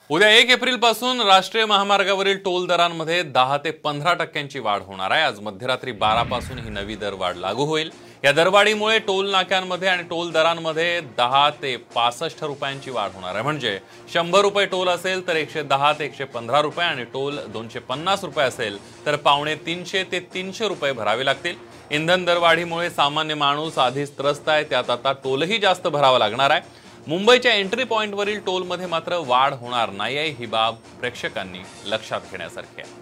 उद्या 0.09 0.29
एक 0.29 0.49
एप्रिलपासून 0.51 1.21
राष्ट्रीय 1.21 1.65
महामार्गावरील 1.65 2.37
टोल 2.45 2.65
दरांमध्ये 2.67 3.21
दहा 3.23 3.57
ते 3.63 3.71
पंधरा 3.83 4.13
टक्क्यांची 4.13 4.59
वाढ 4.59 4.81
होणार 4.85 5.11
आहे. 5.11 5.21
आज 5.23 5.39
मध्यरात्री 5.39 5.91
बारापासून 5.91 6.57
ही 6.59 6.69
नवी 6.69 6.95
दरवाढ 6.95 7.37
लागू 7.37 7.65
होईल. 7.65 7.91
या 8.23 8.31
दरवाढीमुळे 8.31 8.97
टोल 8.99 9.29
नाक्यांमध्ये 9.31 9.87
आणि 9.89 10.03
टोल 10.09 10.31
दरांमध्ये 10.31 10.99
दहा 11.17 11.49
ते 11.61 11.75
पासष्ट 11.95 12.43
रुपयांची 12.43 12.91
वाढ 12.91 13.15
होणार 13.15 13.33
आहे. 13.35 13.43
म्हणजे 13.43 13.77
शंभर 14.13 14.41
रुपये 14.41 14.65
टोल 14.65 14.89
असेल 14.89 15.27
तर 15.27 15.35
एकशे 15.35 15.63
दहा 15.63 15.93
ते 15.99 16.05
एकशे 16.05 16.23
पंधरा 16.25 16.61
रुपये 16.61 16.85
आणि 16.85 17.03
टोल 17.13 17.39
दोनशे 17.53 17.79
पन्नास 17.79 18.23
रुपये 18.23 18.45
असेल 18.45 18.77
तर 19.05 19.15
पावणे 19.15 19.55
तीनशे 19.65 20.03
ते 20.11 20.19
तीनशे 20.33 20.67
रुपये 20.67 20.91
भरावे 20.91 21.25
लागतील. 21.25 21.55
इंधन 21.91 22.25
दरवाढीमुळे 22.25 22.89
सामान्य 22.89 23.33
माणूस 23.35 23.77
आधीच 23.77 24.17
त्रस्त 24.17 24.49
आहे. 24.49 24.63
त्यात 24.63 24.89
आता 24.89 25.11
टोलही 25.23 25.57
जास्त 25.59 25.87
भरावा 25.87 26.19
लागणार 26.19 26.51
आहे. 26.51 26.61
मुंबईच्या 27.07 27.53
एंट्री 27.53 27.83
पॉईंटवरील 27.83 28.39
टोलमध्ये 28.45 28.85
मात्र 28.87 29.15
वाढ 29.27 29.53
होणार 29.53 29.89
नाही 29.91 30.17
आहे 30.17 30.27
ही 30.37 30.45
बाब 30.45 30.75
प्रेक्षकांनी 30.99 31.61
लक्षात 31.85 32.31
घेण्यासारखी 32.31 32.81
आहे. 32.81 33.01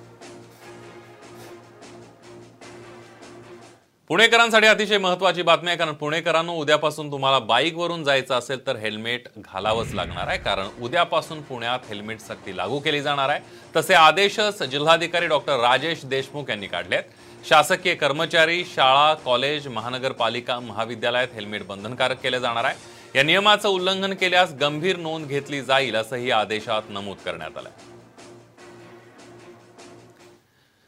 पुणेकरांसाठी 4.09 4.67
अतिशय 4.67 4.97
महत्वाची 4.97 5.41
बातमी 5.41 5.69
आहे 5.69 5.77
कारण 5.77 5.93
पुणेकरांनो 5.95 6.53
उद्यापासून 6.59 7.11
तुम्हाला 7.11 7.39
बाईकवरून 7.39 8.03
जायचं 8.03 8.35
असेल 8.35 8.65
तर 8.67 8.75
हेल्मेट 8.75 9.27
घालावंच 9.37 9.93
लागणार 9.95 10.27
आहे 10.27 10.37
कारण 10.37 10.67
उद्यापासून 10.83 11.41
पुण्यात 11.41 11.89
हेल्मेट 11.89 12.19
सक्ती 12.21 12.55
लागू 12.57 12.79
केली 12.79 13.01
जाणार 13.01 13.29
आहे. 13.29 13.39
तसे 13.75 13.93
आदेशच 13.93 14.63
जिल्हाधिकारी 14.63 15.27
डॉक्टर 15.27 15.59
राजेश 15.59 16.05
देशमुख 16.05 16.49
यांनी 16.49 16.67
काढले 16.67 16.95
आहेत 16.95 17.47
शासकीय 17.47 17.95
कर्मचारी 17.95 18.63
शाळा 18.75 19.13
कॉलेज 19.25 19.67
महानगरपालिका 19.67 20.59
महाविद्यालयात 20.59 21.27
हेल्मेट 21.35 21.65
बंधनकारक 21.67 22.21
केले 22.23 22.39
जाणार 22.39 22.63
आहे. 22.63 22.99
या 23.15 23.23
नियमाचं 23.23 23.69
उल्लंघन 23.69 24.13
केल्यास 24.13 24.51
गंभीर 24.61 24.97
नोंद 24.97 25.27
घेतली 25.27 25.61
जाईल 25.61 25.95
असंही 25.95 26.31
आदेशात 26.31 26.81
नमूद 26.89 27.17
करण्यात 27.25 27.57
आलं. 27.57 27.69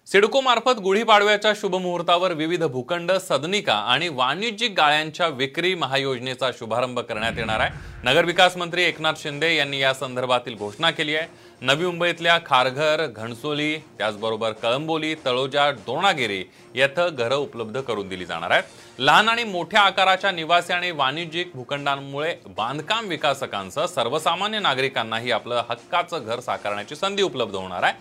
सिडको 0.07 0.41
मार्फत 0.41 0.79
गुढीपाडव्याच्या 0.79 1.53
शुभमुहूर्तावर 1.55 2.31
विविध 2.31 2.63
भूखंड 2.63 3.11
सदनिका 3.11 3.73
आणि 3.73 4.07
वाणिज्यिक 4.07 4.73
गाळ्यांच्या 4.77 5.27
विक्री 5.27 5.75
महायोजनेचा 5.75 6.51
शुभारंभ 6.51 6.99
करण्यात 6.99 7.33
येणार 7.37 7.59
आहे. 7.59 7.71
नगरविकास 8.03 8.57
मंत्री 8.57 8.83
एकनाथ 8.83 9.13
शिंदे 9.17 9.55
यांनी 9.55 9.79
या 9.79 9.93
संदर्भातील 9.93 10.55
घोषणा 10.55 10.91
केली 10.91 11.15
आहे. 11.15 11.27
नवी 11.63 11.85
मुंबईतल्या 11.85 12.37
खारघर 12.45 13.05
घणसोली 13.07 13.75
त्याचबरोबर 13.97 14.51
कळंबोली 14.61 15.13
तळोजा 15.25 15.69
दोणागिरी 15.71 16.43
येथं 16.75 17.15
घरं 17.15 17.35
उपलब्ध 17.35 17.79
करून 17.81 18.07
दिली 18.07 18.25
जाणार 18.25 18.51
आहेत. 18.51 18.63
लहान 18.99 19.29
आणि 19.29 19.43
मोठ्या 19.43 19.81
आकाराच्या 19.81 20.31
निवासी 20.31 20.73
आणि 20.73 20.89
वाणिज्यिक 20.91 21.51
भूखंडांमुळे 21.55 22.33
बांधकाम 22.57 23.07
विकासकांसह 23.09 23.85
सर्वसामान्य 23.85 24.59
नागरिकांनाही 24.59 25.31
आपलं 25.31 25.63
हक्काचं 25.69 26.25
घर 26.25 26.39
साकारण्याची 26.39 26.95
संधी 26.95 27.23
उपलब्ध 27.23 27.55
होणार 27.55 27.83
आहे. 27.83 27.93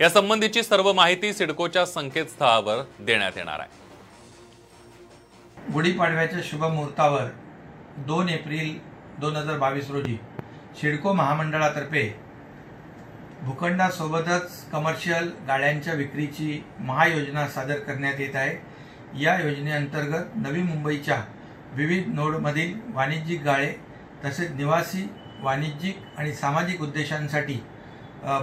या 0.00 0.10
संबंधीची 0.10 0.62
सर्व 0.62 0.92
माहिती 0.92 1.32
सिडकोच्या 1.32 1.86
संकेतस्थळावर 1.86 2.82
देण्यात 3.00 3.36
येणार 3.36 3.60
आहे. 3.60 3.84
गुढीपाडव्याच्या 5.72 6.40
शुभ 6.50 6.64
मुहूर्तावर 6.64 7.24
दोन 8.06 8.28
एप्रिल 8.28 8.76
दोन 9.20 9.36
हजार 9.36 9.58
बावीस 9.58 9.90
रोजी 9.90 10.16
शिडको 10.80 11.12
महामंडळातर्फे 11.12 12.06
भूखंडासोबतच 13.42 14.62
कमर्शियल 14.72 15.30
गाड्यांच्या 15.48 15.94
विक्रीची 15.94 16.62
महायोजना 16.80 17.46
सादर 17.48 17.78
करण्यात 17.78 18.20
येत 18.20 18.36
आहे. 18.36 18.56
या 19.22 19.38
योजनेअंतर्गत 19.40 20.36
नवी 20.36 20.62
मुंबईच्या 20.62 21.22
विविध 21.74 22.08
नोडमधील 22.14 22.74
वाणिज्यिक 22.94 23.42
गाळे 23.44 23.72
तसेच 24.24 24.50
निवासी 24.50 25.08
वाणिज्यिक 25.40 25.96
आणि 26.18 26.32
सामाजिक 26.34 26.82
उद्देशांसाठी 26.82 27.60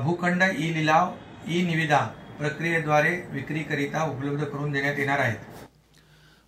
भूखंड 0.03 0.43
ई 0.43 0.73
लिलाव 0.73 1.11
ई 1.47 1.61
निविदा 1.65 1.99
प्रक्रियेद्वारे 2.39 3.15
विक्रीकरिता 3.31 4.03
उपलब्ध 4.03 4.43
करून 4.43 4.71
देण्यात 4.71 4.99
येणार 4.99 5.19
आहेत. 5.19 5.37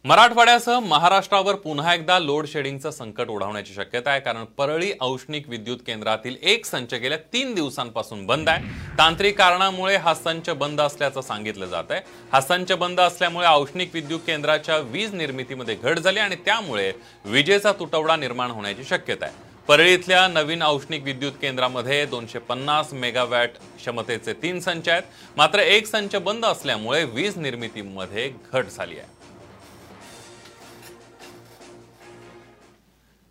मराठवाड्यासह 0.07 0.79
महाराष्ट्रावर 0.79 1.55
पुन्हा 1.55 1.93
एकदा 1.93 2.17
लोड 2.19 2.47
शेडिंगचं 2.47 2.91
संकट 2.91 3.29
ओढवण्याची 3.29 3.74
शक्यता 3.74 4.09
आहे 4.12 4.19
कारण 4.21 4.43
परळी 4.57 4.91
औष्णिक 5.01 5.47
विद्युत 5.50 5.77
केंद्रातील 5.88 6.35
एक 6.41 6.65
संच 6.65 6.93
गेल्या 6.93 7.17
तीन 7.33 7.53
दिवसांपासून 7.53 8.25
बंद 8.25 8.50
आहे. 8.50 8.63
तांत्रिक 8.97 9.38
कारणामुळे 9.38 9.95
हा 9.95 10.13
संच 10.13 10.50
बंद 10.50 10.81
असल्याचं 10.81 11.21
सांगितलं 11.21 11.65
जात 11.65 11.91
आहे. 11.91 12.01
हा 12.31 12.41
संच 12.41 12.71
बंद 12.71 13.00
असल्यामुळे 13.00 13.47
औष्णिक 13.47 13.89
विद्युत 13.93 14.19
केंद्राच्या 14.27 14.77
वीज 14.77 15.13
निर्मितीमध्ये 15.13 15.75
घट 15.75 16.00
झाली 16.00 16.19
आणि 16.19 16.35
त्यामुळे 16.35 16.91
विजेचा 17.25 17.71
तुटवडा 17.71 18.15
निर्माण 18.15 18.51
होण्याची 18.51 18.83
शक्यता 18.89 19.25
आहे. 19.25 19.43
परळी 19.67 19.93
इथल्या 19.93 20.27
नवीन 20.27 20.63
औष्णिक 20.63 21.03
विद्युत 21.03 21.33
केंद्रामध्ये 21.41 22.05
दोनशे 22.05 22.39
पन्नास 22.39 22.93
मेगावॅट 22.93 23.57
क्षमतेचे 23.77 24.33
तीन 24.33 24.59
संच 24.59 24.89
आहेत. 24.89 25.03
मात्र 25.38 25.59
एक 25.59 25.88
संच 25.88 26.15
बंद 26.15 26.45
असल्यामुळे 26.45 27.03
वीज 27.03 27.38
निर्मितीमध्ये 27.38 28.31
घट 28.53 28.65
झाली 28.65 28.97
आहे. 28.97 29.13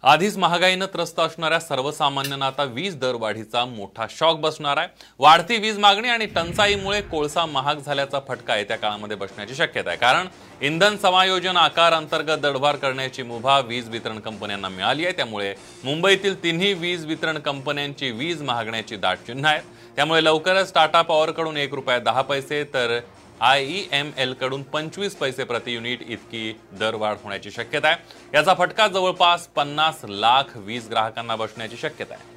आधीच 0.05 0.37
महागाईनं 0.39 0.87
त्रस्त 0.95 1.21
असणाऱ्या 1.21 1.59
सर्वसामान्यांना 1.61 2.47
आता 2.47 2.63
वीज 2.73 2.97
दरवाढीचा 3.01 3.65
मोठा 3.65 4.07
शॉक 4.11 4.41
बसणार 4.41 4.77
आहे. 4.77 4.89
वाढती 5.19 5.57
वीज 5.59 5.79
मागणी 5.79 6.09
आणि 6.09 6.27
टंचाईमुळे 6.35 7.01
कोळसा 7.03 7.45
महाग 7.47 7.79
झाल्याचा 7.87 8.21
फटका 8.29 8.57
येत्या 8.57 8.77
काळामध्ये 8.77 9.17
बसण्याची 9.17 9.55
शक्यता 9.55 9.91
आहे. 9.91 9.99
कारण 9.99 10.27
इंधन 10.61 10.97
समायोजन 11.03 11.57
आकार 11.57 11.93
अंतर्गत 11.93 12.43
दडभार 12.43 12.77
करण्याची 12.77 13.23
मुभा 13.23 13.59
वीज 13.59 13.89
वितरण 13.89 14.19
कंपन्यांना 14.19 14.69
मिळाली 14.69 15.05
आहे. 15.05 15.17
त्यामुळे 15.17 15.55
मुंबईतील 15.85 16.43
तिन्ही 16.43 16.73
वीज 16.75 17.07
वितरण 17.07 17.39
कंपन्यांची 17.39 18.11
वीज 18.11 18.43
महागण्याची 18.43 18.97
दाट 18.97 19.27
चिन्ह 19.27 19.49
आहेत. 19.49 19.63
त्यामुळे 19.97 20.25
लवकरच 20.25 20.75
टाटा 20.75 21.03
पॉवरकडून 21.03 21.57
एक 21.57 21.75
रुपया 21.75 21.99
दहा 21.99 22.23
पैसे 22.23 22.65
तर 22.75 22.99
आय 23.41 23.62
ई 23.64 23.83
एम 23.93 24.11
एलकडून 24.19 24.62
पंचवीस 24.62 25.14
पैसे 25.17 25.45
प्रति 25.45 25.75
युनिट 25.75 26.03
इतकी 26.03 26.53
दरवाढ 26.81 27.17
होण्याची 27.23 27.50
शक्यता 27.50 27.88
आहे. 27.88 27.97
याचा 28.35 28.55
फटका 28.59 28.87
जवळपास 28.88 29.47
पन्नास 29.57 30.00
लाख 30.09 30.57
वीज 30.57 30.88
ग्राहकांना 30.91 31.37
बसण्याची 31.37 31.76
शक्यता 31.76 32.14
आहे. 32.14 32.33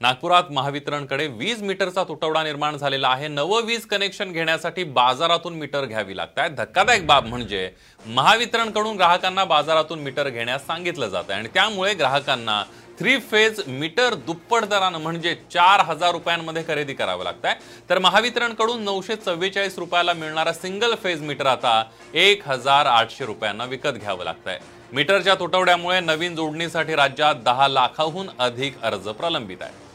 नागपुरात 0.00 0.50
महावितरणकडे 0.52 1.26
वीज 1.26 1.62
मीटरचा 1.62 2.04
तुटवडा 2.04 2.42
निर्माण 2.42 2.76
झालेला 2.76 3.08
आहे. 3.08 3.28
नवं 3.28 3.64
वीज 3.64 3.84
कनेक्शन 3.86 4.32
घेण्यासाठी 4.32 4.84
बाजारातून 4.84 5.54
मीटर 5.58 5.84
घ्यावी 5.84 6.16
लागत 6.16 6.38
आहे 6.38 6.48
धक्कादायक 6.48 7.06
बाब 7.06 7.26
म्हणजे 7.26 7.68
महावितरणकडून 8.06 8.96
ग्राहकांना 8.96 9.44
बाजारातून 9.44 9.98
मीटर 9.98 10.28
घेण्यास 10.28 10.66
सांगितलं 10.66 11.08
जात 11.08 11.24
आहे 11.28 11.38
आणि 11.38 11.48
त्यामुळे 11.54 11.94
ग्राहकांना 11.94 12.62
थ्री 13.02 13.16
फेज 13.20 13.60
मीटर 13.68 14.14
दुप्पट 14.16 14.64
दरानं 14.64 14.98
म्हणजे 14.98 15.34
चार 15.50 15.80
हजार 15.80 16.10
रुपयांमध्ये 16.12 16.62
खरेदी 16.68 16.94
करावं 16.94 17.24
लागत 17.24 17.44
आहे 17.44 17.88
तर 17.90 17.98
महावितरणकडून 17.98 18.82
नऊशे 18.82 19.16
चव्वेचाळीस 19.16 19.78
रुपयाला 19.78 20.12
मिळणारा 20.12 20.52
सिंगल 20.52 20.94
फेज 21.02 21.22
मीटर 21.22 21.46
आता 21.46 21.82
एक 22.14 22.46
हजार 22.48 22.86
आठशे 22.86 23.26
रुपयांना 23.26 23.64
विकत 23.64 23.98
घ्यावं 24.00 24.24
लागत 24.24 24.48
आहे 24.48 24.58
मीटरच्या 24.92 25.34
तुटवड्यामुळे 25.34 26.00
नवीन 26.00 26.36
जोडणीसाठी 26.36 26.96
राज्यात 26.96 27.42
दहा 27.44 27.68
लाखाहून 27.68 28.28
अधिक 28.38 28.82
अर्ज 28.82 29.08
प्रलंबित 29.10 29.62
आहे 29.62 29.91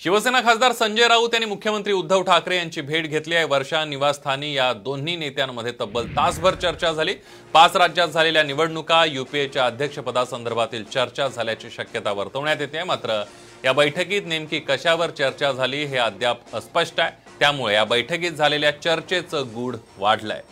शिवसेना 0.00 0.40
खासदार 0.40 0.72
संजय 0.72 1.06
राऊत 1.08 1.28
यांनी 1.34 1.46
मुख्यमंत्री 1.46 1.92
उद्धव 1.92 2.22
ठाकरे 2.22 2.56
यांची 2.56 2.80
भेट 2.80 3.06
घेतली 3.06 3.34
आहे. 3.34 3.44
वर्षा 3.44 3.84
निवासस्थानी 3.84 4.52
या 4.54 4.72
दोन्ही 4.72 5.14
नेत्यांमध्ये 5.16 5.72
तब्बल 5.80 6.06
तासभर 6.16 6.54
चर्चा 6.54 6.92
झाली. 6.92 7.14
पाच 7.54 7.76
राज्यात 7.76 8.08
झालेल्या 8.08 8.42
निवडणुका 8.42 9.04
युपीएच्या 9.04 9.64
अध्यक्षपदासंदर्भातील 9.66 10.84
चर्चा 10.84 11.26
झाल्याची 11.28 11.70
शक्यता 11.70 12.12
वर्तवण्यात 12.12 12.60
येते. 12.60 12.82
मात्र 12.82 13.22
या 13.64 13.72
बैठकीत 13.72 14.22
नेमकी 14.26 14.58
कशावर 14.58 15.10
चर्चा 15.10 15.52
झाली 15.52 15.84
हे 15.84 15.96
अद्याप 15.96 16.54
अस्पष्ट 16.54 17.00
आहे. 17.00 17.10
त्यामुळे 17.40 17.74
या 17.74 17.84
बैठकीत 17.84 18.32
झालेल्या 18.32 18.70
चर्चेचं 18.82 19.52
गूढ 19.54 19.76
वाढलंय. 19.98 20.42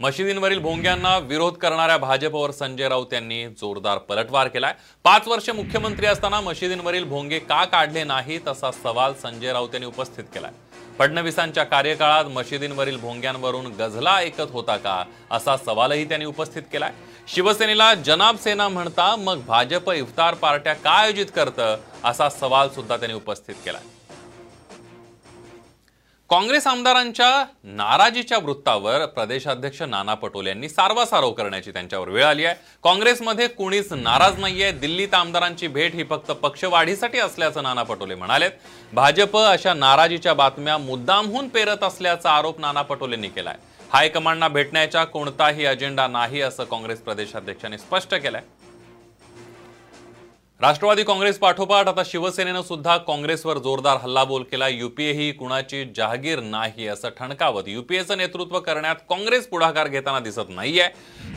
मशिदींवरील 0.00 0.58
भोंग्यांना 0.58 1.16
विरोध 1.18 1.54
करणाऱ्या 1.58 1.96
भाजपवर 1.98 2.50
संजय 2.50 2.88
राऊत 2.88 3.12
यांनी 3.12 3.46
जोरदार 3.60 3.98
पलटवार 3.98 4.48
केलाय. 4.48 4.74
पाच 5.04 5.26
वर्ष 5.28 5.48
मुख्यमंत्री 5.50 6.06
असताना 6.06 6.40
मशिदींवरील 6.40 7.04
भोंगे 7.04 7.38
का 7.38 7.64
काढले 7.64 8.04
नाहीत 8.04 8.48
असा 8.48 8.70
सवाल 8.72 9.14
संजय 9.22 9.52
राऊत 9.52 9.74
यांनी 9.74 9.86
उपस्थित 9.86 10.24
केलाय. 10.34 10.52
फडणवीसांच्या 10.98 11.64
कार्यकाळात 11.64 12.24
मशिदींवरील 12.24 13.00
भोंग्यांवरून 13.00 13.66
गझला 13.80 14.14
ऐकत 14.16 14.52
होता 14.52 14.76
का 14.76 15.02
असा 15.30 15.56
सवालही 15.56 16.04
त्यांनी 16.04 16.24
उपस्थित 16.24 16.62
केलाय. 16.72 16.92
शिवसेनेला 17.34 17.94
जनाब 17.94 18.36
सेना 18.38 18.68
म्हणता 18.68 19.14
मग 19.16 19.44
भाजप 19.46 19.90
इफ्तार 19.92 20.34
पार्ट्या 20.34 20.74
का 20.74 20.90
आयोजित 20.90 21.26
करतं 21.36 21.76
असा 22.04 22.28
सवाल 22.30 22.68
सुद्धा 22.68 22.96
त्यांनी 22.96 23.16
उपस्थित 23.16 23.54
केला 23.64 23.78
काँग्रेस 26.30 26.66
आमदारांच्या 26.66 27.44
नाराजीच्या 27.64 28.38
वृत्तावर 28.38 29.04
प्रदेशाध्यक्ष 29.06 29.80
नाना 29.82 30.14
पटोले 30.14 30.48
यांनी 30.48 30.68
सारवासारव 30.68 31.30
करण्याची 31.32 31.70
त्यांच्यावर 31.72 32.08
वेळ 32.08 32.24
आली 32.24 32.44
आहे. 32.44 32.54
काँग्रेसमध्ये 32.84 33.46
कुणीच 33.48 33.92
नाराज 33.92 34.38
नाहीये. 34.40 34.70
दिल्लीत 34.72 35.14
आमदारांची 35.14 35.68
भेट 35.68 35.94
ही 35.94 36.04
फक्त 36.10 36.30
पक्षवाढीसाठी 36.32 37.18
असल्याचं 37.18 37.62
नाना 37.62 37.82
पटोले 37.82 38.14
म्हणालेत. 38.14 38.50
भाजप 38.92 39.36
अशा 39.36 39.74
नाराजीच्या 39.74 40.34
बातम्या 40.34 40.76
मुद्दामहून 40.78 41.48
पेरत 41.48 41.84
असल्याचा 41.84 42.30
आरोप 42.30 42.60
नाना 42.60 42.82
पटोलेंनी 42.82 43.28
केलाय. 43.28 43.56
हायकमांडना 43.92 44.48
भेटण्याचा 44.48 45.04
कोणताही 45.04 45.66
अजेंडा 45.66 46.06
नाही 46.08 46.40
असं 46.40 46.64
काँग्रेस 46.64 47.00
प्रदेशाध्यक्षांनी 47.00 47.78
स्पष्ट 47.78 48.14
केलंय. 48.14 48.42
राष्ट्रवादी 50.60 51.02
काँग्रेस 51.04 51.36
पाठोपाठ 51.38 51.88
आता 51.88 52.02
शिवसेनेनं 52.06 52.62
सुद्धा 52.62 52.96
काँग्रेसवर 53.06 53.58
जोरदार 53.58 53.96
हल्लाबोल 54.02 54.42
केला. 54.42 54.68
युपीए 54.68 55.12
ही 55.12 55.30
कुणाची 55.32 55.84
जहागीर 55.96 56.40
नाही 56.40 56.86
असं 56.88 57.08
ठणकावत. 57.18 57.68
युपीएचं 57.68 58.18
नेतृत्व 58.18 58.58
करण्यात 58.60 58.96
काँग्रेस 59.10 59.46
पुढाकार 59.48 59.88
घेताना 59.88 60.20
दिसत 60.20 60.48
नाहीये. 60.48 60.88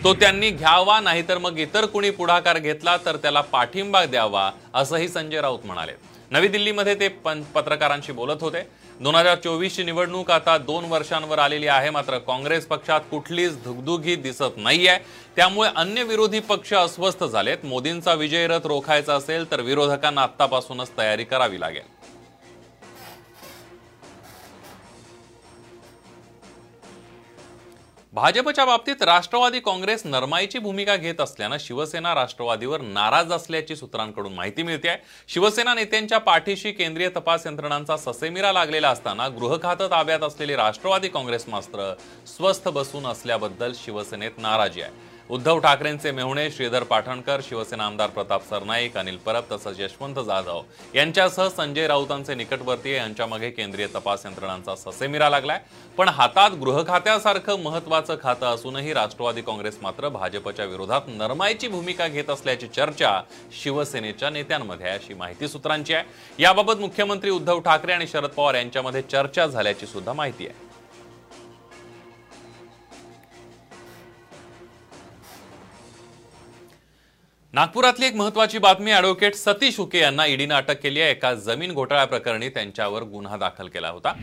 तो 0.03 0.13
त्यांनी 0.13 0.49
घ्यावा 0.49 0.99
नाहीतर 0.99 1.37
मग 1.37 1.59
इतर 1.59 1.85
कुणी 1.85 2.09
पुढाकार 2.09 2.57
घेतला 2.57 2.97
तर 3.05 3.15
त्याला 3.15 3.41
पाठिंबा 3.41 4.05
द्यावा 4.05 4.49
असंही 4.73 5.07
संजय 5.07 5.41
राऊत 5.41 5.65
म्हणाले. 5.65 5.91
नवी 6.31 6.47
दिल्लीमध्ये 6.47 6.95
ते 6.95 7.07
पत्रकारांशी 7.55 8.11
बोलत 8.11 8.41
होते. 8.41 8.67
दोन 8.99 9.15
हजार 9.15 9.37
चोवीसची 9.37 9.83
निवडणूक 9.83 10.31
आता 10.31 10.57
दोन 10.57 10.85
वर्षांवर 10.85 11.39
आलेली 11.39 11.67
आहे. 11.67 11.89
मात्र 11.89 12.17
काँग्रेस 12.17 12.65
पक्षात 12.65 13.01
कुठलीच 13.11 13.63
धुगधुगी 13.63 14.15
दिसत 14.15 14.57
नाहीये. 14.57 14.97
त्यामुळे 15.35 15.69
अन्य 15.75 16.03
विरोधी 16.03 16.39
पक्ष 16.39 16.73
अस्वस्थ 16.73 17.23
झालेत. 17.23 17.57
मोदींचा 17.63 18.13
विजय 18.13 18.47
रथ 18.47 18.65
रोखायचा 18.65 19.13
असेल 19.13 19.51
तर 19.51 19.61
विरोधकांना 19.61 20.21
आत्तापासूनच 20.21 20.91
तयारी 20.97 21.23
करावी 21.23 21.59
लागेल. 21.59 22.00
भाजपच्या 28.13 28.63
बाबतीत 28.65 29.01
राष्ट्रवादी 29.01 29.59
काँग्रेस 29.59 30.01
नरमाईची 30.05 30.59
भूमिका 30.59 30.95
घेत 30.95 31.21
असल्यानं 31.21 31.57
शिवसेना 31.59 32.13
राष्ट्रवादीवर 32.15 32.81
नाराज 32.81 33.31
असल्याची 33.31 33.75
सूत्रांकडून 33.75 34.33
माहिती 34.33 34.63
मिळते 34.63 34.89
आहे 34.89 34.97
शिवसेना 35.27 35.73
नेत्यांच्या 35.73 36.17
पाठीशी 36.17 36.71
केंद्रीय 36.71 37.09
तपास 37.09 37.45
यंत्रणांचा 37.45 37.97
ससेमिरा 37.97 38.51
लागलेला 38.51 38.89
असताना 38.89 39.27
गृहखातं 39.29 39.91
ताब्यात 39.91 40.23
असलेली 40.23 40.55
राष्ट्रवादी 40.55 41.07
काँग्रेस 41.07 41.47
मात्र 41.47 41.93
स्वस्थ 42.27 42.67
बसून 42.69 43.05
असल्याबद्दल 43.05 43.71
शिवसेनेत 43.75 44.31
नाराजी 44.37 44.81
आहे. 44.81 44.91
उद्धव 45.31 45.59
ठाकरेंचे 45.59 46.11
मेहुणे 46.11 46.49
श्रीधर 46.51 46.83
पाठणकर 46.83 47.41
शिवसेना 47.43 47.85
आमदार 47.85 48.09
प्रताप 48.09 48.43
सरनाईक 48.45 48.97
अनिल 48.97 49.17
परब 49.25 49.43
तसंच 49.51 49.79
यशवंत 49.79 50.15
जाधव 50.25 50.61
यांच्यासह 50.95 51.47
संजय 51.49 51.85
राऊतांचे 51.87 52.35
निकटवर्तीय 52.35 52.95
यांच्यामागे 52.95 53.49
केंद्रीय 53.49 53.87
तपास 53.93 54.25
यंत्रणांचा 54.25 54.75
ससेमिरा 54.75 55.29
लागलाय. 55.29 55.59
पण 55.97 56.09
हातात 56.09 56.57
गृह 56.61 56.81
खात्यासारखं 56.87 57.61
महत्वाचं 57.63 58.15
खातं 58.23 58.45
असूनही 58.45 58.93
राष्ट्रवादी 58.93 59.41
काँग्रेस 59.41 59.77
मात्र 59.81 60.09
भाजपच्या 60.09 60.65
विरोधात 60.65 61.07
नरमाईची 61.07 61.67
भूमिका 61.67 62.07
घेत 62.07 62.29
असल्याची 62.29 62.67
चर्चा 62.67 63.19
शिवसेनेच्या 63.61 64.29
नेत्यांमध्ये 64.29 64.87
आहे 64.87 64.97
अशी 64.97 65.13
माहिती 65.13 65.47
सूत्रांची 65.47 65.93
आहे. 65.93 66.03
याबाबत 66.39 66.79
मुख्यमंत्री 66.79 67.29
उद्धव 67.29 67.59
ठाकरे 67.59 67.93
आणि 67.93 68.07
शरद 68.07 68.29
पवार 68.29 68.55
यांच्यामध्ये 68.55 69.01
चर्चा 69.01 69.47
झाल्याची 69.47 69.87
सुद्धा 69.87 70.13
माहिती 70.13 70.47
आहे. 70.47 70.69
नागपुरातली 77.53 78.05
एक 78.05 78.15
महत्वाची 78.15 78.57
बातमी 78.57 78.91
अॅडव्होकेट 78.91 79.35
सतीश 79.35 79.79
उके 79.79 79.99
यांना 79.99 80.25
ईडीनं 80.25 80.53
अटक 80.55 80.79
केली 80.81 81.01
आहे. 81.01 81.11
एका 81.11 81.33
जमीन 81.35 81.73
घोटाळ्या 81.73 82.05
प्रकरणी 82.05 82.49
त्यांच्यावर 82.49 83.03
गुन्हा 83.03 83.37
दाखल 83.37 83.67
केला 83.67 83.89
होता. 83.89 84.13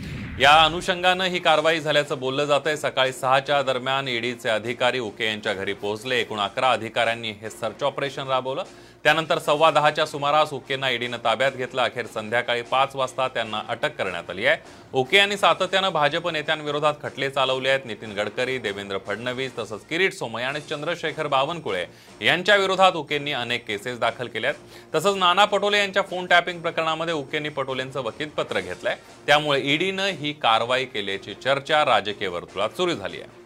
या 0.41 0.53
अनुषंगानं 0.65 1.25
ही 1.25 1.39
कारवाई 1.39 1.81
झाल्याचं 1.81 2.19
बोललं 2.19 2.45
जात 2.45 2.67
आहे 2.67 2.77
सकाळी 2.77 3.13
सहाच्या 3.13 3.61
दरम्यान 3.63 4.09
ईडीचे 4.09 4.49
अधिकारी 4.49 4.99
उके 4.99 5.27
यांच्या 5.27 5.55
घरी 5.55 5.73
पोहोचले. 5.73 6.21
एकूण 6.21 6.39
अकरा 6.41 6.71
अधिकाऱ्यांनी 6.71 7.31
हे 7.31 7.51
सर्च 7.51 7.83
ऑपरेशन 7.83 8.29
राबवलं. 8.29 8.63
त्यानंतर 9.05 9.39
सव्वा 9.39 9.71
दहाच्या 9.71 10.05
सुमारास 10.07 10.53
ओकेंना 10.53 10.89
ईडीनं 10.91 11.17
ताब्यात 11.25 11.53
घेतलं. 11.53 11.83
अखेर 11.83 12.07
संध्याकाळी 12.07 12.63
पाच 12.63 12.95
वाजता 12.97 13.27
त्यांना 13.29 13.63
अटक 13.69 13.95
करण्यात 13.99 14.31
आली 14.31 14.47
आहे. 14.47 14.57
ओके 14.93 15.17
यांनी 15.17 15.37
सातत्यानं 15.37 15.93
भाजप 15.93 16.29
नेत्यांविरोधात 16.29 16.95
खटले 17.03 17.31
चालवले 17.31 17.69
आहेत. 17.69 17.87
नितीन 17.87 18.13
गडकरी 18.13 18.59
देवेंद्र 18.59 18.99
फडणवीस 19.07 19.57
तसंच 19.59 19.85
किरीट 19.87 20.13
सोमय 20.15 20.45
आणि 20.45 20.61
चंद्रशेखर 20.61 21.27
बावनकुळे 21.27 21.85
यांच्या 22.21 22.57
विरोधात 22.57 22.97
ओकेंनी 22.97 23.33
अनेक 23.33 23.67
केसेस 23.67 23.99
दाखल 23.99 24.29
केल्या 24.29 24.51
आहेत 24.51 24.95
तसंच 24.95 25.17
नाना 25.17 25.45
पटोले 25.45 25.79
यांच्या 25.79 26.03
फोन 26.03 26.27
टॅपिंग 26.27 26.61
प्रकरणामध्ये 26.63 27.15
ओकेंनी 27.15 27.49
पटोलेंचं 27.49 28.01
वकीलपत्र 28.01 28.61
घेतलंय. 28.61 28.97
त्यामुळे 29.27 29.61
ईडीनं 29.65 30.07
ही 30.11 30.33
कारवाई 30.33 30.85
केल्याची 30.85 31.35
चर्चा 31.35 31.85
राजकीय 31.85 32.29
वर्तुळात 32.29 32.77
सुरू 32.77 32.95
झाली 32.95 33.21
आहे. 33.21 33.37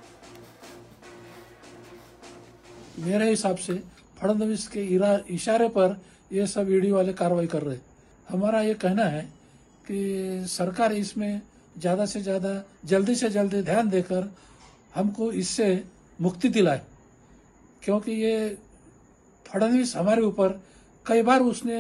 मेरे 2.99 3.29
हिसाब 3.29 3.57
से 3.57 3.73
फडणवीस 4.23 4.67
के 4.69 4.83
इशारे 5.35 5.69
पर 5.69 5.97
ये 6.33 6.47
सब 6.47 6.71
ईडी 6.73 6.91
वाले 6.91 7.13
कार्रवाई 7.13 7.47
कर 7.47 7.63
रहे 7.63 7.79
हमारा 8.27 8.61
ये 8.63 8.75
कहना 8.75 9.05
है 9.05 9.23
कि 9.85 10.45
सरकार 10.49 10.93
इसमें 10.93 11.41
ज़्यादा 11.77 12.05
से 12.07 12.21
ज़्यादा, 12.21 12.63
जल्दी 12.85 13.15
से 13.15 13.29
जल्दी 13.31 13.63
ध्यान 13.63 13.89
देकर 13.91 14.31
हमको 14.95 15.31
इससे 15.33 15.67
मुक्ति 16.19 16.49
दिलाए। 16.49 16.81
क्योंकि 17.83 18.13
ये 18.13 18.35
फडणवीस 19.47 19.97
हमारे 19.97 20.23
ऊपर 20.23 20.61
कई 21.07 21.23
बार 21.23 21.41
उसने 21.43 21.77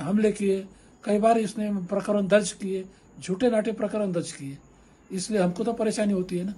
हमले 0.00 0.32
किए, 0.32 0.66
कई 1.04 1.18
बार 1.18 1.38
इसने 1.38 1.70
प्रकरण 1.86 2.26
दर्ज 2.28 2.52
किए, 2.52 2.84
झूठे 3.18 3.50
नाटे 3.50 3.72
प्रकरण 3.72 4.12
दर्ज 4.12 4.32
किए। 4.32 4.56
इसलिए 5.10 5.40
हमको 5.40 5.64
तो 5.64 5.72
परेशानी 5.72 6.12
होती 6.12 6.38
है 6.38 6.44
ना। 6.44 6.54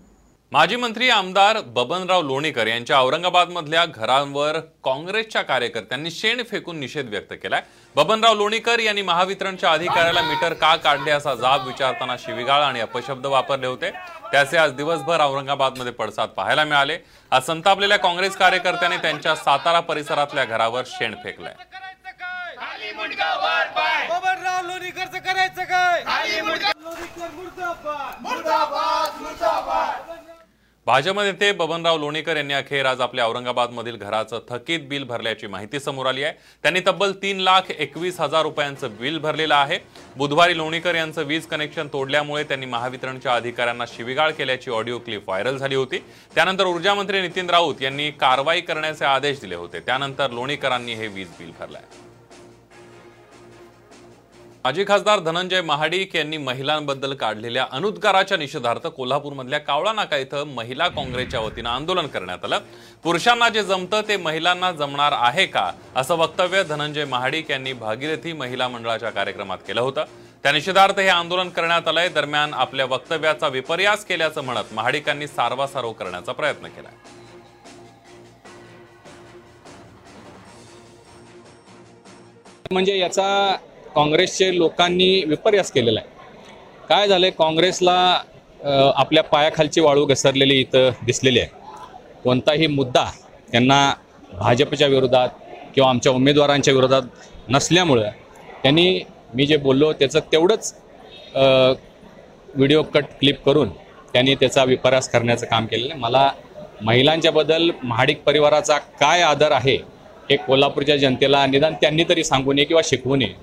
माजी 0.53 0.77
मंत्री 0.77 1.09
आमदार 1.11 1.59
बबनराव 1.77 2.23
लोणीकर 2.23 2.67
यांच्या 2.67 2.99
औरंगाबाद 2.99 3.49
मधल्या 3.53 3.85
घरांवर 3.85 4.59
काँग्रेसच्या 4.85 5.43
कार्यकर्त्यांनी 5.43 6.11
शेण 6.11 6.43
फेकून 6.51 6.79
निषेध 6.81 7.09
व्यक्त 7.11 7.33
केलाय. 7.43 7.63
बबनराव 7.97 8.35
लोणीकर 8.35 8.79
यांनी 8.81 9.03
महावितरणच्या 9.03 9.73
अधिकाऱ्याला 9.73 10.23
मीटर 10.23 10.53
का 10.63 10.75
काढले 10.77 11.11
असा 11.11 11.35
जाब 11.35 11.67
विचारताना 11.67 12.17
शिविगाळ 12.19 12.63
आणि 12.63 12.81
अपशब्द 12.81 13.27
वापरले 13.27 13.67
होते. 13.67 13.91
त्याचे 14.33 14.57
आज 14.59 14.73
दिवसभर 14.77 15.21
औरंगाबादमध्ये 15.21 15.93
पडसाद 15.93 16.29
पाहायला 16.37 16.65
मिळाले. 16.65 16.99
आज 17.33 17.47
संतापलेल्या 17.47 17.99
काँग्रेस 17.99 18.37
कार्यकर्त्यांनी 18.37 18.97
त्यांच्या 19.03 19.35
सातारा 19.37 19.81
परिसरातल्या 19.81 20.45
घरावर 20.45 20.83
शेण 20.87 21.15
फेकलंय. 21.25 21.55
बबनराव 24.11 24.67
लोणीकरचं 24.67 25.19
करायचं 25.19 25.65
काय? 25.65 26.03
भाजप 30.89 31.19
नेते 31.19 31.51
बबनराव 31.53 31.97
लोणीकर 31.99 32.37
यांनी 32.37 32.55
अखेर 32.55 32.87
आज 32.87 33.01
आपल्या 33.01 33.25
औरंगाबादमधील 33.29 33.97
घराचं 33.97 34.41
थकीत 34.51 34.87
बिल 34.89 35.05
भरल्याची 35.05 35.47
माहिती 35.47 35.81
समोर 35.81 36.07
आली 36.07 36.23
आहे. 36.25 36.33
त्यांनी 36.63 36.81
तब्बल 36.87 37.13
तीन 37.23 37.41
लाख 37.41 37.71
एकवीस 37.71 38.21
हजार 38.21 38.43
रुपयांचं 38.43 38.97
बिल 39.01 39.19
भरलेलं 39.19 39.55
आहे. 39.55 39.79
बुधवारी 40.17 40.57
लोणीकर 40.57 40.95
यांचं 40.95 41.27
वीज 41.27 41.47
कनेक्शन 41.47 41.89
तोडल्यामुळे 41.93 42.45
त्यांनी 42.45 42.67
महावितरणच्या 42.67 43.35
अधिकाऱ्यांना 43.35 43.85
शिविगाळ 43.97 44.31
केल्याची 44.39 44.71
ऑडिओ 44.71 44.99
क्लिप 44.99 45.29
व्हायरल 45.29 45.57
झाली 45.57 45.75
होती. 45.75 45.99
त्यानंतर 46.35 46.67
ऊर्जा 46.67 46.95
मंत्री 46.95 47.21
नितीन 47.21 47.51
राऊत 47.51 47.83
यांनी 47.83 48.11
कारवाई 48.11 48.61
करण्याचे 48.61 49.05
आदेश 49.05 49.41
दिले 49.41 49.55
होते. 49.55 49.81
त्यानंतर 49.81 50.31
लोणीकरांनी 50.31 50.95
हे 50.95 51.07
वीज 51.07 51.29
बिल 51.39 51.53
भरलंय. 51.61 52.08
माजी 54.69 54.85
खासदार 54.85 55.21
धनंजय 55.21 55.61
महाडिक 55.63 56.15
यांनी 56.17 56.37
महिलांबद्दल 56.37 57.13
काढलेल्या 57.15 57.65
अनुद्गाराच्या 57.73 58.37
निषेधार्थ 58.39 58.87
कोल्हापूरमधल्या 58.87 59.59
कावळा 59.59 59.93
नाका 59.93 60.17
इथं 60.17 60.49
महिला 60.55 60.89
काँग्रेसच्या 60.89 61.41
वतीनं 61.41 61.69
आंदोलन 61.69 62.07
करण्यात 62.07 62.45
आलं. 62.45 62.59
पुरुषांना 63.05 63.49
जे 63.49 63.63
जमतं 63.65 64.01
ते 64.09 64.17
महिलांना 64.17 64.71
जमणार 64.73 65.13
आहे 65.17 65.47
का? 65.47 65.71
असं 65.97 66.17
वक्तव्य 66.17 66.63
धनंजय 66.65 67.05
महाडिक 67.05 67.51
यांनी 67.51 67.73
भागीरथी 67.73 68.33
महिला 68.33 68.69
मंडळाच्या 68.69 69.11
कार्यक्रमात 69.11 69.59
केलं 69.67 69.81
होतं. 69.81 70.05
त्या 70.43 70.53
निषेधार्थ 70.53 70.99
हे 71.01 71.09
आंदोलन 71.09 71.49
करण्यात 71.49 71.89
आलंय. 71.89 72.09
दरम्यान 72.09 72.53
आपल्या 72.55 72.87
वक्तव्याचा 72.87 73.49
विपर्यास 73.49 74.05
केल्याचं 74.05 74.45
म्हणत 74.45 74.75
महाडिकांनी 74.75 75.27
सारवासारव 75.27 75.93
करण्याचा 75.93 76.33
प्रयत्न 76.33 76.67
केला 76.67 76.89
म्हणजे 82.71 82.99
याचा 82.99 83.57
काँग्रेसचे 83.95 84.57
लोकांनी 84.57 85.23
विपर्यास 85.27 85.71
केलेला 85.73 86.01
आहे. 86.01 86.17
काय 86.89 87.09
झालं 87.09 87.27
आहे 87.27 87.35
काँग्रेसला 87.39 87.95
आपल्या 88.97 89.23
पायाखालची 89.23 89.81
वाळू 89.81 90.05
घसरलेली 90.07 90.59
इथं 90.61 90.91
दिसलेली 91.07 91.41
आहे. 91.41 91.49
कोणताही 92.25 92.67
मुद्दा 92.67 93.05
त्यांना 93.53 93.93
भाजपच्या 94.33 94.89
विरोधात 94.89 95.29
किंवा 95.75 95.89
आमच्या 95.91 96.13
उमेदवारांच्या 96.13 96.75
विरोधात 96.75 97.03
नसल्यामुळं 97.49 98.11
त्यांनी 98.63 99.01
मी 99.35 99.47
जे 99.47 99.57
बोललो 99.57 99.93
त्याचं 99.93 100.21
तेवढंच 100.33 100.75
व्हिडिओ 102.55 102.83
कट 102.85 103.05
क्लिप 103.21 103.45
करून 103.47 103.69
त्यांनी 104.13 104.35
त्याचा 104.35 104.65
विपर्यास 104.65 105.09
करण्याचं 105.09 105.47
काम 105.47 105.67
केलेलं 105.67 105.93
आहे. 105.93 106.01
मला 106.01 106.31
महिलांच्याबद्दल 106.83 107.71
महाडिक 107.83 108.23
परिवाराचा 108.25 108.79
काय 109.01 109.23
आदर 109.23 109.53
आहे 109.53 109.77
हे 110.31 110.37
कोल्हापूरच्या 110.37 110.97
जनतेला 110.97 111.45
निदान 111.47 111.75
त्यांनी 111.81 112.05
तरी 112.09 112.25
सांगू 112.25 112.53
नये 112.53 112.65
किंवा 112.65 112.83
शिकवू 112.85 113.17
नये. 113.17 113.35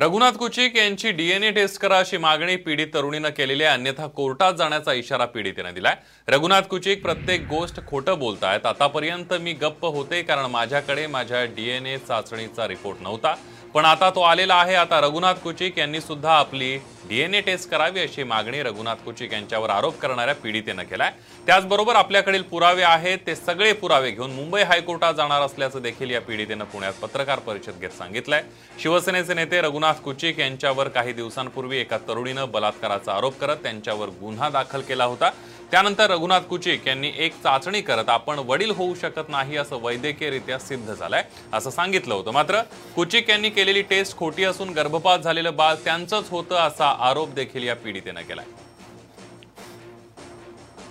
रघुनाथ 0.00 0.32
कुचिक 0.32 0.76
यांची 0.76 1.10
डीएनए 1.10 1.50
टेस्ट 1.50 1.80
करा 1.80 1.98
अशी 1.98 2.16
मागणी 2.16 2.56
पीडित 2.56 2.86
तरुणीनं 2.94 3.28
केलेली 3.28 3.64
आहे. 3.64 3.74
अन्यथा 3.74 4.06
कोर्टात 4.06 4.54
जाण्याचा 4.54 4.92
इशारा 4.92 5.24
पीडितेनं 5.24 5.74
दिलाय. 5.74 5.96
रघुनाथ 6.28 6.62
कुचिक 6.62 7.02
प्रत्येक 7.02 7.46
गोष्ट 7.48 7.80
खोटं 7.86 8.18
बोलतायत. 8.18 8.66
आतापर्यंत 8.66 9.34
मी 9.40 9.52
गप्प 9.52 9.84
होते 9.86 10.22
कारण 10.22 10.44
माझ्याकडे 10.50 11.06
माझ्या 11.06 11.44
डीएनए 11.44 11.96
चाचणीचा 11.98 12.68
रिपोर्ट 12.68 13.02
नव्हता. 13.02 13.34
पण 13.78 13.84
आता 13.84 14.08
तो 14.10 14.20
आलेला 14.20 14.54
आहे. 14.54 14.74
आता 14.74 15.00
रघुनाथ 15.00 15.34
कुचिक 15.34 15.78
यांनी 15.78 16.00
सुद्धा 16.00 16.32
आपली 16.32 16.76
डीएनए 17.08 17.40
टेस्ट 17.40 17.68
करावी 17.70 18.00
अशी 18.00 18.22
मागणी 18.22 18.62
रघुनाथ 18.62 19.04
कुचिक 19.04 19.32
यांच्यावर 19.32 19.70
आरोप 19.70 19.98
करणाऱ्या 19.98 20.34
पीडितेनं 20.34 20.82
केलाय. 20.82 21.10
त्याचबरोबर 21.46 21.96
आपल्याकडील 21.96 22.42
पुरावे 22.42 22.82
आहेत. 22.82 23.18
ते 23.26 23.34
सगळे 23.36 23.72
पुरावे 23.72 24.10
घेऊन 24.10 24.30
मुंबई 24.30 24.62
हायकोर्टात 24.62 25.14
जाणार 25.14 25.42
असल्याचं 25.42 25.82
देखील 25.82 26.10
या 26.10 26.20
पीडितेनं 26.20 26.64
पुण्यात 26.64 26.92
पत्रकार 27.02 27.38
परिषद 27.38 27.80
घेत 27.80 27.90
सांगितलंय. 27.98 28.42
शिवसेनेचे 28.82 29.34
नेते 29.34 29.60
रघुनाथ 29.60 30.02
कुचिक 30.04 30.40
यांच्यावर 30.40 30.88
काही 30.88 31.12
दिवसांपूर्वी 31.12 31.78
एका 31.78 31.98
तरुणीनं 32.08 32.50
बलात्काराचा 32.50 33.12
आरोप 33.12 33.38
करत 33.40 33.56
त्यांच्यावर 33.62 34.08
गुन्हा 34.20 34.48
दाखल 34.48 34.80
केला 34.80 35.04
होता. 35.04 35.30
त्यानंतर 35.70 36.10
रघुनाथ 36.10 36.40
कुचिक 36.40 36.86
यांनी 36.86 37.10
एक 37.16 37.32
चाचणी 37.42 37.80
करत 37.80 38.08
आपण 38.08 38.38
वडील 38.46 38.70
होऊ 38.70 38.94
शकत 38.94 39.28
नाही 39.28 39.56
असं 39.56 39.78
वैद्यकीयरित्या 39.82 40.58
सिद्ध 40.58 40.94
झालंय 40.94 41.22
असं 41.52 41.70
सांगितलं 41.70 42.14
होतं. 42.14 42.30
मात्र 42.30 42.60
कुचिक 42.94 43.30
यांनी 43.30 43.50
केलेली 43.50 43.82
टेस्ट 43.90 44.16
खोटी 44.18 44.44
असून 44.44 44.70
गर्भपात 44.74 45.18
झालेलं 45.18 45.56
बाळ 45.56 45.74
त्यांचंच 45.84 46.30
होतं 46.30 46.56
असा 46.56 46.88
आरोप 47.08 47.34
देखील 47.34 47.64
या 47.64 47.76
पीडितेनं 47.76 48.20
केलाय. 48.20 48.46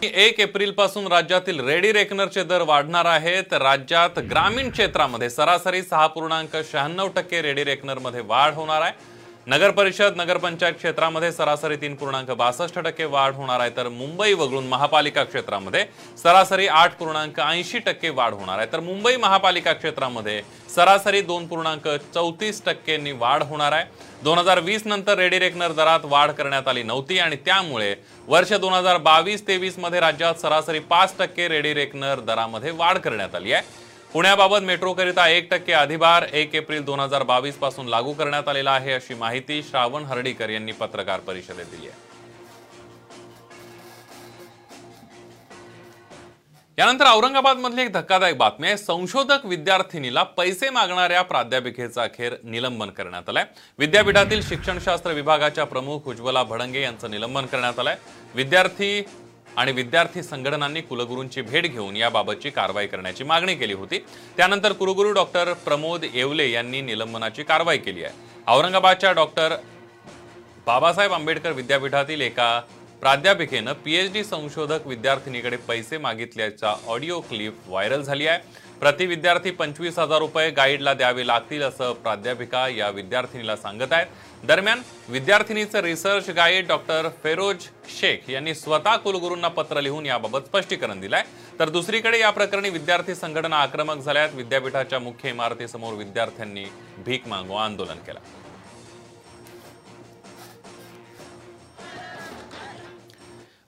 एक 0.04 0.40
एप्रिलपासून 0.40 1.08
राज्यातील 1.08 1.60
रेडी 1.60 1.92
रेकनरचे 1.94 2.44
दर 2.44 2.62
वाढणार 2.62 3.06
आहेत. 3.06 3.54
राज्यात 3.54 4.20
ग्रामीण 4.30 4.70
क्षेत्रामध्ये 4.72 5.30
सरासरी 5.30 5.82
सहा 5.84 6.08
पूर्णांक 6.08 6.56
शहाण्णव 6.72 7.08
टक्के 7.16 7.42
रेडी 7.42 7.64
रेकनरमध्ये 7.64 8.22
वाढ 8.26 8.54
होणार 8.54 8.82
आहे. 8.82 9.16
नगर 9.48 9.72
परिषद 9.72 10.14
नगरपंचायत 10.18 10.74
क्षेत्रामध्ये 10.74 11.32
सरासरी 11.32 11.76
तीन 11.82 11.94
पूर्णांक 11.96 12.32
बासष्ट 12.38 12.80
टक्के 12.80 13.06
वाढ 13.06 13.36
होणार 13.36 13.60
आहे 13.60 13.70
तर 13.78 13.88
मुंबई 13.90 14.34
वगळून 14.34 14.68
महापालिका 14.68 15.24
क्षेत्रामध्ये 15.24 15.84
सरासरी 16.24 16.68
आठ 16.68 16.98
पूर्णांक 17.00 17.40
ऐंशी 17.40 17.80
टक्के 17.86 18.10
वाढ 18.10 18.34
होणार 18.34 18.58
आहे. 18.58 18.68
तर 18.72 18.80
मुंबई 18.80 19.16
महापालिका 19.16 19.74
क्षेत्रामध्ये 19.74 20.42
सरासरी 20.76 21.22
दोन 21.22 21.48
पूर्णांक 21.48 21.88
चौतीस 22.14 22.62
टक्क्यांनी 22.66 23.12
वाढ 23.14 23.44
होणार 23.44 23.72
आहे. 23.72 23.86
दोन 24.24 24.38
हजार 24.38 24.60
वीस 24.60 24.86
नंतर 24.86 25.18
रेडी 25.18 25.40
रेकनर 25.40 25.72
दरात 25.72 26.06
वाढ 26.06 26.32
करण्यात 26.32 26.68
आली 26.68 26.84
नव्हती 26.84 27.20
आणि 27.20 27.36
त्यामुळे 27.46 27.94
वर्ष 28.28 28.54
दोन 28.54 28.74
हजार 28.74 28.98
बावीस 29.00 29.48
तेवीसमध्ये 29.48 30.00
राज्यात 30.00 30.42
सरासरी 30.42 30.80
पाच 30.92 31.18
टक्के 31.20 31.48
रेडी 31.48 31.74
रेकनर 31.74 32.20
दरामध्ये 32.20 32.72
वाढ 32.72 32.98
करण्यात 32.98 33.36
आली 33.36 33.54
आहे. 33.54 33.86
पुण्याबाबत 34.18 34.62
मेट्रोकरिता 34.66 35.28
एक 35.30 35.48
टक्के 35.50 35.74
अधिभार 35.74 36.24
एक 36.34 36.56
एप्रिल 36.56 36.84
दोन 36.84 37.00
हजार 37.00 37.24
बावीसपासून 37.24 37.88
लागू 37.88 38.14
करण्यात 38.14 38.48
आलेला 38.48 38.72
आहे 38.72 38.92
अशी 38.94 39.14
माहिती 39.14 39.62
श्रावण 39.64 40.06
हर्डीकर 40.06 40.50
यांनी 40.50 40.72
पत्रकार 40.72 41.20
परिषदेत 41.20 41.66
दिली 41.66 41.88
आहे. 41.88 42.06
यानंतर 46.78 47.06
औरंगाबाद 47.06 47.58
मधली 47.58 47.82
एक 47.82 47.94
धक्कादायक 47.94 48.38
बातमी 48.38 48.68
आहे. 48.68 48.78
संशोधक 48.78 49.46
विद्यार्थिनीला 49.46 50.24
पैसे 50.38 50.70
मागणाऱ्या 50.70 51.22
प्राध्यापिकेचा 51.22 52.04
अखेर 52.04 52.36
निलंबन 52.44 52.90
करण्यात 52.90 53.30
आलंय. 53.30 53.46
विद्यापीठातील 53.80 54.42
शिक्षणशास्त्र 54.48 55.12
विभागाच्या 55.12 55.66
प्रमुख 55.66 56.08
उज्ज्वला 56.08 56.44
भडंगे 56.44 56.82
यांचं 56.82 57.12
निलंबन 57.12 57.46
करण्यात 57.46 57.80
आलंय. 57.80 57.96
विद्यार्थी 58.36 59.02
आणि 59.58 59.72
विद्यार्थी 59.72 60.24
संघटनांनी 60.24 60.82
कुलगुरूंची 60.82 61.42
भेट 61.42 61.66
घेऊन 61.66 61.96
याबाबतची 61.98 62.50
कारवाई 62.50 62.88
करण्याची 62.88 63.24
मागणी 63.24 63.56
केली 63.56 63.74
होती. 63.74 64.00
त्यानंतर 64.38 64.74
कुलगुरू 64.74 65.12
डॉक्टर 65.12 65.54
प्रमोद 65.66 66.04
येवले 66.14 66.50
यांनी 66.52 66.82
निलंबनाची 66.82 67.44
कारवाई 67.44 67.78
केली 67.78 68.04
आहे. 68.04 68.14
औरंगाबादच्या 68.48 69.12
डॉक्टर 69.12 69.56
बाबासाहेब 70.66 71.14
आंबेडकर 71.14 71.52
विद्यापीठातील 71.52 72.22
एका 72.22 72.60
प्राध्यापिकेनं 73.02 73.74
पीएचडी 73.86 74.24
संशोधक 74.24 74.88
विद्यार्थिनीकडे 74.88 75.58
पैसे 75.68 75.98
मागितल्याचा 75.98 76.76
ऑडिओ 76.88 77.20
क्लिप 77.20 77.68
व्हायरल 77.68 78.02
झाली 78.02 78.28
आहे. 78.28 78.40
प्रति 78.80 79.06
विद्यार्थी 79.06 79.52
पंचवीस 79.52 79.98
हजार 80.00 80.20
रुपये 80.20 80.50
गाईडला 80.52 80.94
द्यावे 80.94 81.26
लागतील 81.28 81.62
असं 81.64 81.94
प्राध्यापिका 81.94 82.68
या 82.68 82.90
विद्यार्थिनीला 82.90 83.56
सांगत 83.56 83.94
आहेत. 83.94 84.08
दरम्यान 84.44 84.82
विद्यार्थिनीचं 85.10 85.80
research 85.80 86.30
guide 86.30 86.68
doctor 86.68 87.08
Feroz 87.24 87.68
Shaikh 88.00 88.30
यांनी 88.30 88.54
स्वतः 88.56 88.96
कुलगुरूंना 88.96 89.48
पत्र 89.48 89.82
लिहून 89.82 90.06
याबाबत 90.06 90.46
स्पष्टीकरण 90.46 91.00
दिलंय. 91.00 91.24
तर 91.60 91.70
दुसरीकडे 91.70 92.20
या 92.20 92.30
प्रकरणी 92.30 92.70
विद्यार्थी 92.70 93.16
संघटना 93.16 93.56
आक्रमक 93.56 94.04
झाल्यात. 94.04 94.30
विद्यापीठाच्या 94.34 95.00
मुख्य 95.00 95.30
इमारतीसमोर 95.30 95.94
विद्यार्थ्यांनी 95.94 96.66
भीक 96.98 97.28
मागो 97.28 97.56
आंदोलन 97.56 98.06
केलं. 98.08 98.20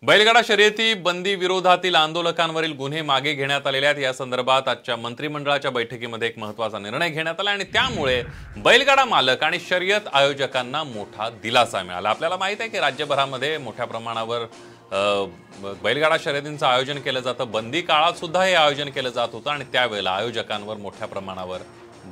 बैलगाडा 0.04 0.42
शर्यती 0.48 0.94
बंदी 1.06 1.34
विरोधातील 1.36 1.96
आंदोलकांवरील 1.96 2.74
गुन्हे 2.74 3.02
मागे 3.02 3.34
घेण्यात 3.34 3.66
आलेले 3.68 3.86
आहेत. 3.86 3.98
या 4.04 4.12
संदर्भात 4.14 4.68
आजच्या 4.68 4.96
मंत्रिमंडळाच्या 4.96 5.72
बैठकीमध्ये 5.72 6.28
एक 6.28 6.38
महत्त्वाचा 6.40 6.80
निर्णय 6.80 7.10
घेण्यात 7.10 7.40
आला 7.40 7.52
आणि 7.52 7.64
त्यामुळे 7.74 8.22
बैलगाडा 8.58 9.06
मालक 9.06 9.44
आणि 9.44 9.60
शर्यत 9.60 10.08
आयोजकांना 10.14 10.84
मोठा 10.84 11.30
दिलासा 11.44 11.82
मिळाला. 11.84 12.10
आपल्याला 12.10 12.38
माहीत 12.38 12.58
आहे 12.60 12.70
की 12.70 12.80
राज्यभरामध्ये 12.80 13.58
मोठ्या 13.58 13.86
प्रमाणावर 13.86 14.46
बैलगाडा 15.84 16.18
शर्यतींचं 16.24 16.66
आयोजन 16.68 17.00
केलं 17.00 17.20
जातं. 17.20 17.52
बंदी 17.52 17.82
काळात 17.82 18.20
सुद्धा 18.20 18.44
हे 18.44 18.54
आयोजन 18.54 18.90
केलं 18.90 19.10
जात 19.10 19.30
होतं 19.34 19.52
आणि 19.52 19.66
त्यावेळेला 19.74 20.12
आयोजकांवर 20.12 20.78
मोठ्या 20.78 21.08
प्रमाणावर 21.08 21.60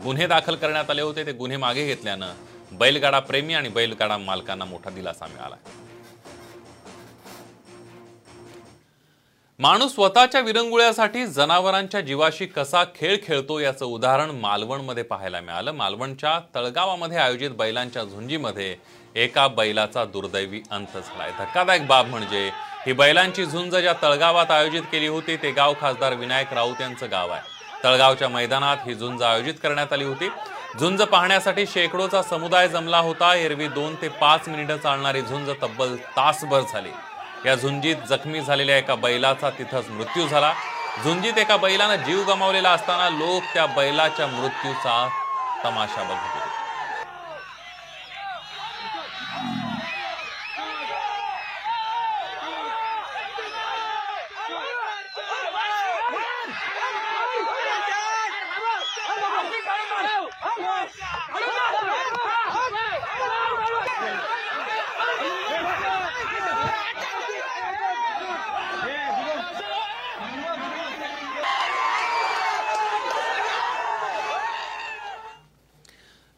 गुन्हे 0.03 0.27
दाखल 0.27 0.55
करण्यात 0.55 0.89
आले 0.89 1.01
होते. 1.01 1.25
ते 1.25 1.31
गुन्हे 1.31 1.57
मागे 1.57 1.85
घेतल्यानं 1.85 2.33
बैलगाडा 2.71 3.19
प्रेमी 3.19 3.53
आणि 3.53 3.69
बैलगाडा 3.69 4.17
मालकांना 4.17 4.65
मोठा 4.65 4.89
दिलासा 4.89 5.27
मिळाला. 5.27 5.55
माणूस 9.59 9.93
स्वतःच्या 9.93 10.39
विरंगुळ्यासाठी 10.41 11.25
जनावरांच्या 11.25 11.99
जीवाशी 12.01 12.45
कसा 12.45 12.83
खेळ 12.95 13.15
खेळतो 13.23 13.57
याचं 13.59 13.85
उदाहरण 13.85 14.31
मालवणमध्ये 14.31 15.03
पाहायला 15.03 15.39
मिळालं. 15.41 15.71
मालवणच्या 15.71 16.37
तळगावामध्ये 16.55 17.17
आयोजित 17.17 17.51
बैलांच्या 17.57 18.03
झुंजीमध्ये 18.03 18.75
एका 19.15 19.47
बैलाचा 19.47 20.03
दुर्दैवी 20.05 20.61
अंत 20.71 20.97
झालाय. 20.97 21.31
धक्कादायक 21.39 21.87
बाब 21.87 22.09
म्हणजे 22.09 22.45
ही 22.85 22.93
बैलांची 22.93 23.45
झुंज 23.45 23.75
ज्या 23.75 23.93
तळगावात 24.03 24.51
आयोजित 24.51 24.83
केली 24.91 25.07
होती 25.07 25.35
ते 25.35 25.51
गाव 25.51 25.73
खासदार 25.81 26.13
विनायक 26.13 26.53
राऊत 26.53 26.81
यांचं 26.81 27.11
गाव 27.11 27.31
आहे. 27.31 27.41
तळगावच्या 27.83 28.29
मैदानात 28.29 28.87
ही 28.87 28.95
झुंज 28.95 29.23
आयोजित 29.23 29.53
करण्यात 29.63 29.93
आली 29.93 30.03
होती. 30.03 30.29
झुंज 30.79 31.01
पाहण्यासाठी 31.01 31.65
शेकडोचा 31.65 32.21
समुदाय 32.21 32.67
जमला 32.67 32.99
होता. 32.99 33.33
एरवी 33.35 33.67
दोन 33.67 33.95
ते 34.01 34.07
पाच 34.21 34.49
मिनिटं 34.49 34.77
चालणारी 34.77 35.21
झुंज 35.21 35.49
तब्बल 35.61 35.95
तासभर 36.17 36.61
झाली. 36.61 36.91
या 37.45 37.55
झुंजीत 37.55 37.95
जखमी 38.09 38.41
झालेल्या 38.41 38.77
एका 38.77 38.95
बैलाचा 38.95 39.49
तिथंच 39.49 39.89
मृत्यू 39.89 40.27
झाला. 40.27 40.53
झुंजीत 41.03 41.37
एका 41.37 41.57
बैलानं 41.57 41.95
जीव 41.95 42.23
गमावलेला 42.23 42.69
असताना 42.69 43.09
लोक 43.09 43.43
त्या 43.53 43.65
बैलाच्या 43.65 44.27
मृत्यूचा 44.27 45.07
तमाशा 45.63 46.03
बघत 46.03 46.46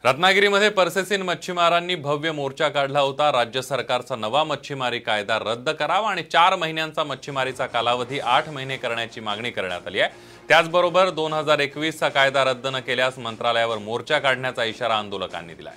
रत्नागिरीमध्ये 0.04 0.68
परसेसीन 0.68 1.22
मच्छीमारांनी 1.22 1.94
भव्य 1.94 2.30
मोर्चा 2.32 2.68
काढला 2.68 3.00
होता. 3.00 3.30
राज्य 3.32 3.62
सरकारचा 3.62 4.16
नवा 4.16 4.44
मच्छीमारी 4.44 4.98
कायदा 4.98 5.38
रद्द 5.38 5.68
करावा 5.70 6.10
आणि 6.10 6.22
चार 6.22 6.56
महिन्यांचा 6.56 7.04
मच्छीमारीचा 7.04 7.66
कालावधी 7.66 8.20
आठ 8.20 8.48
महिने 8.48 8.76
करण्याची 8.76 9.20
मागणी 9.20 9.50
करण्यात 9.50 9.86
आली 9.86 10.00
आहे. 10.00 10.10
त्याचबरोबर 10.48 11.10
दोन 11.10 11.32
हजार 11.32 11.58
एकवीसचा 11.58 12.08
कायदा 12.08 12.44
रद्द 12.44 12.66
न 12.66 12.80
केल्यास 12.86 13.18
मंत्रालयावर 13.18 13.78
मोर्चा 13.78 14.18
काढण्याचा 14.18 14.64
इशारा 14.64 14.94
आंदोलकांनी 14.94 15.54
दिलाय. 15.54 15.74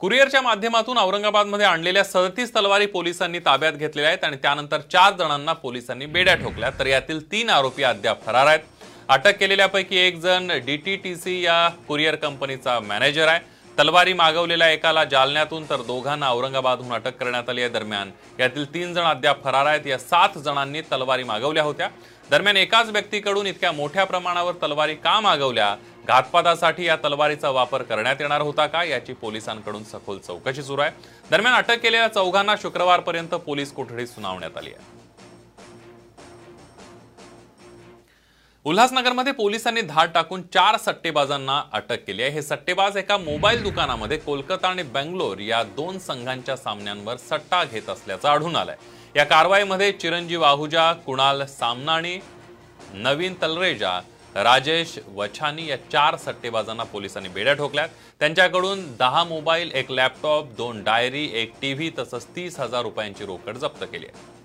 कुरिअरच्या 0.00 0.42
माध्यमातून 0.42 0.98
औरंगाबादमध्ये 0.98 1.66
आणलेल्या 1.66 2.04
सदतीस 2.04 2.54
तलवारी 2.56 2.86
पोलिसांनी 2.86 3.38
ताब्यात 3.46 3.72
घेतलेल्या 3.72 4.10
आहेत 4.10 4.24
आणि 4.24 4.36
त्यानंतर 4.42 4.80
चार 4.92 5.12
जणांना 5.18 5.52
पोलिसांनी 5.52 6.06
बेड्या 6.06 6.34
ठोकल्या. 6.34 6.70
तर 6.78 6.86
यातील 6.86 7.30
तीन 7.32 7.50
आरोपी 7.50 7.82
अद्याप 7.82 8.24
फरार 8.26 8.46
आहेत. 8.46 8.60
अटक 9.08 9.36
केलेल्यापैकी 9.38 9.96
एक 9.96 10.18
जण 10.20 10.50
डीटीटीसी 10.64 11.40
या 11.44 11.68
कुरिअर 11.88 12.14
कंपनीचा 12.14 12.78
मॅनेजर 12.80 13.28
आहे. 13.28 13.38
तलवारी 13.78 14.12
मागवलेल्या 14.12 14.68
एकाला 14.70 15.04
जालन्यातून 15.04 15.64
तर 15.70 15.82
दोघांना 15.82 16.30
औरंगाबादहून 16.30 16.92
अटक 16.92 17.16
करण्यात 17.20 17.48
आली 17.48 17.60
आहे. 17.62 17.70
दरम्यान 17.70 18.10
यातील 18.40 18.72
तीन 18.74 18.92
जण 18.94 19.04
अद्याप 19.04 19.42
फरार 19.44 19.66
आहेत. 19.66 19.86
या 19.86 19.98
सात 19.98 20.38
जणांनी 20.38 20.80
तलवारी 20.92 21.24
मागवल्या 21.24 21.62
होत्या. 21.62 21.88
दरम्यान 22.30 22.56
एकाच 22.56 22.90
व्यक्तीकडून 22.90 23.46
इतक्या 23.46 23.72
मोठ्या 23.72 24.04
प्रमाणावर 24.04 24.54
तलवारी 24.62 24.94
का 24.94 25.18
मागवल्या? 25.20 25.74
घातपातासाठी 26.06 26.86
या 26.86 26.96
तलवारीचा 26.96 27.50
वापर 27.50 27.82
करण्यात 27.82 28.20
येणार 28.20 28.40
होता 28.40 28.66
का? 28.66 28.84
याची 28.84 29.12
पोलिसांकडून 29.12 29.84
सखोल 29.84 30.18
चौकशी 30.18 30.62
सुरू 30.62 30.82
आहे. 30.82 30.90
दरम्यान 31.30 31.54
अटक 31.54 31.82
केलेल्या 31.82 32.08
चौघांना 32.08 32.54
शुक्रवारपर्यंत 32.62 33.34
पोलीस 33.46 33.72
कोठडीत 33.72 34.06
सुनावण्यात 34.06 34.56
आली 34.56 34.70
आहे. 34.70 34.97
उल्हासनगरमध्ये 38.66 39.32
पोलिसांनी 39.32 39.80
धाड 39.80 40.10
टाकून 40.12 40.42
चार 40.54 40.76
सट्टेबाजांना 40.84 41.60
अटक 41.72 42.04
केली 42.06 42.22
आहे. 42.22 42.32
हे 42.32 42.42
सट्टेबाज 42.42 42.96
एका 42.96 43.16
मोबाईल 43.18 43.62
दुकानामध्ये 43.62 44.16
कोलकाता 44.18 44.68
आणि 44.68 44.82
बेंगलोर 44.82 45.38
या 45.40 45.62
दोन 45.76 45.98
संघांच्या 45.98 46.56
सामन्यांवर 46.56 47.16
सट्टा 47.18 47.62
घेत 47.64 47.88
असल्याचं 47.90 48.28
आढळून 48.28 48.56
आलंय. 48.56 48.76
या 49.16 49.24
कारवाईमध्ये 49.24 49.90
चिरंजीव 49.92 50.42
आहुजा 50.44 50.92
कुणाल 51.06 51.44
सामनाणी 51.48 52.18
नवीन 52.94 53.34
तलरेजा 53.42 53.98
राजेश 54.34 54.98
वछानी 55.14 55.66
या 55.68 55.76
चार 55.92 56.16
सट्टेबाजांना 56.24 56.82
पोलिसांनी 56.82 57.28
बेड्या 57.28 57.54
ठोकल्यात. 57.54 57.88
त्यांच्याकडून 58.20 58.84
दहा 58.98 59.22
मोबाईल 59.24 59.70
एक 59.74 59.90
लॅपटॉप 59.90 60.52
दोन 60.56 60.82
डायरी 60.84 61.28
एक 61.42 61.52
टीव्ही 61.62 61.90
तसंच 61.98 62.26
तीस 62.36 62.60
हजार 62.60 62.82
रुपयांची 62.82 63.26
रोकड 63.26 63.56
जप्त 63.56 63.84
केली 63.84 64.06
आहे. 64.06 64.36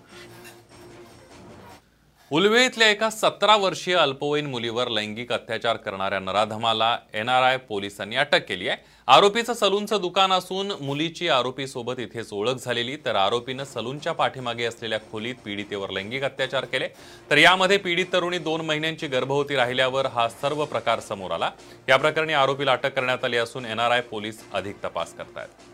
उलवे 2.33 2.63
इथल्या 2.65 2.87
एका 2.89 3.09
सतरा 3.09 3.55
वर्षीय 3.55 3.95
अल्पवयीन 3.95 4.45
मुलीवर 4.49 4.87
लैंगिक 4.89 5.31
अत्याचार 5.31 5.77
करणाऱ्या 5.77 6.19
नराधमाला 6.19 6.97
एनआरआय 7.13 7.57
पोलिसांनी 7.67 8.15
अटक 8.15 8.47
केली 8.47 8.67
आहे. 8.67 8.77
आरोपीचं 9.07 9.53
सलूनचं 9.53 10.01
दुकान 10.01 10.31
असून 10.33 10.71
मुलीची 10.81 11.27
आरोपी 11.29 11.67
सोबत 11.67 11.99
इथेच 11.99 12.31
ओळख 12.33 12.63
झालेली 12.65 12.95
तर 13.05 13.15
आरोपीनं 13.15 13.63
सलूनच्या 13.63 14.13
पाठीमागे 14.13 14.65
असलेल्या 14.65 14.99
खोलीत 15.11 15.35
पीडितेवर 15.45 15.89
लैंगिक 15.89 16.23
अत्याचार 16.23 16.65
केले. 16.65 16.87
तर 17.31 17.37
यामध्ये 17.37 17.77
पीडित 17.77 18.05
तरुणी 18.13 18.37
दोन 18.39 18.61
महिन्यांची 18.61 19.07
गर्भवती 19.07 19.55
राहिल्यावर 19.55 20.05
हा 20.05 20.27
सर्व 20.41 20.65
प्रकार 20.65 20.99
समोर 20.99 21.31
आला. 21.31 21.51
या 21.89 21.97
प्रकरणी 21.97 22.33
आरोपीला 22.33 22.71
अटक 22.71 22.95
करण्यात 22.95 23.25
आली 23.25 23.37
असून 23.37 23.65
एनआरआय 23.65 24.01
पोलीस 24.01 24.43
अधिक 24.53 24.83
तपास 24.83 25.13
करतायत. 25.13 25.72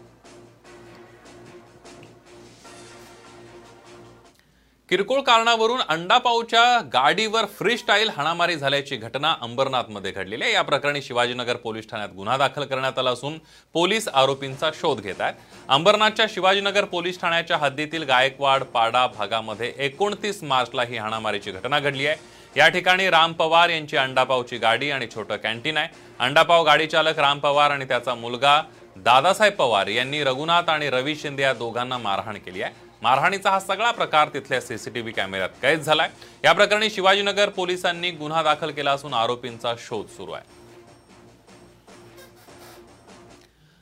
किरकोळ 4.89 5.19
कारणावरून 5.21 5.81
अंडापावच्या 5.89 6.61
गाडीवर 6.93 7.45
फ्री 7.57 7.75
स्टाईल 7.77 8.09
हाणामारी 8.15 8.55
झाल्याची 8.55 8.95
घटना 8.95 9.33
अंबरनाथमध्ये 9.41 10.11
घडलेली 10.11 10.43
आहे. 10.43 10.53
या 10.53 10.61
प्रकरणी 10.61 11.01
शिवाजीनगर 11.01 11.55
पोलीस 11.55 11.89
ठाण्यात 11.89 12.13
गुन्हा 12.15 12.37
दाखल 12.37 12.63
करण्यात 12.63 12.99
आला 12.99 13.09
असून 13.09 13.37
पोलीस 13.75 14.07
आरोपींचा 14.07 14.69
शोध 14.79 15.01
घेत 15.01 15.21
आहेत. 15.21 15.33
अंबरनाथच्या 15.69 16.25
शिवाजीनगर 16.29 16.85
पोलीस 16.85 17.21
ठाण्याच्या 17.21 17.57
हद्दीतील 17.57 18.03
गायकवाड 18.03 18.63
पाडा 18.63 19.05
भागामध्ये 19.07 19.71
एकोणतीस 19.77 20.43
मार्चला 20.43 20.83
ही 20.83 20.97
हाणामारीची 20.97 21.51
घटना 21.51 21.79
घडली 21.79 22.07
आहे. 22.07 22.17
या 22.55 22.69
ठिकाणी 22.69 23.09
राम 23.09 23.33
पवार 23.33 23.69
यांची 23.69 23.97
अंडापावची 23.97 24.57
गाडी 24.57 24.91
आणि 24.91 25.07
छोटं 25.15 25.35
कॅन्टीन 25.35 25.77
आहे. 25.77 25.87
अंडापाव 26.19 26.65
गाडी 26.65 26.87
चालक 26.87 27.19
राम 27.19 27.39
पवार 27.39 27.71
आणि 27.71 27.85
त्याचा 27.85 28.15
मुलगा 28.15 28.61
दादासाहेब 28.97 29.53
पवार 29.53 29.87
यांनी 29.87 30.23
रघुनाथ 30.23 30.69
आणि 30.69 30.89
रवी 30.89 31.15
शिंदे 31.15 31.43
या 31.43 31.53
दोघांना 31.53 31.97
मारहाण 31.97 32.37
केली 32.37 32.61
आहे. 32.61 32.87
मारहाणीचा 33.01 33.49
हा 33.49 33.59
सगळा 33.59 33.91
प्रकार 33.91 34.29
तिथल्या 34.29 34.61
सीसीटीव्ही 34.61 35.13
कॅमेऱ्यात 35.13 35.49
कैद 35.61 35.81
झालाय. 35.81 36.09
या 36.43 36.53
प्रकरणी 36.53 36.89
शिवाजीनगर 36.89 37.49
पोलिसांनी 37.49 38.11
गुन्हा 38.11 38.43
दाखल 38.43 38.71
केला 38.71 38.91
असून 38.91 39.13
आरोपींचा 39.13 39.73
शोध 39.79 40.07
सुरू 40.07 40.31
आहे. 40.31 40.58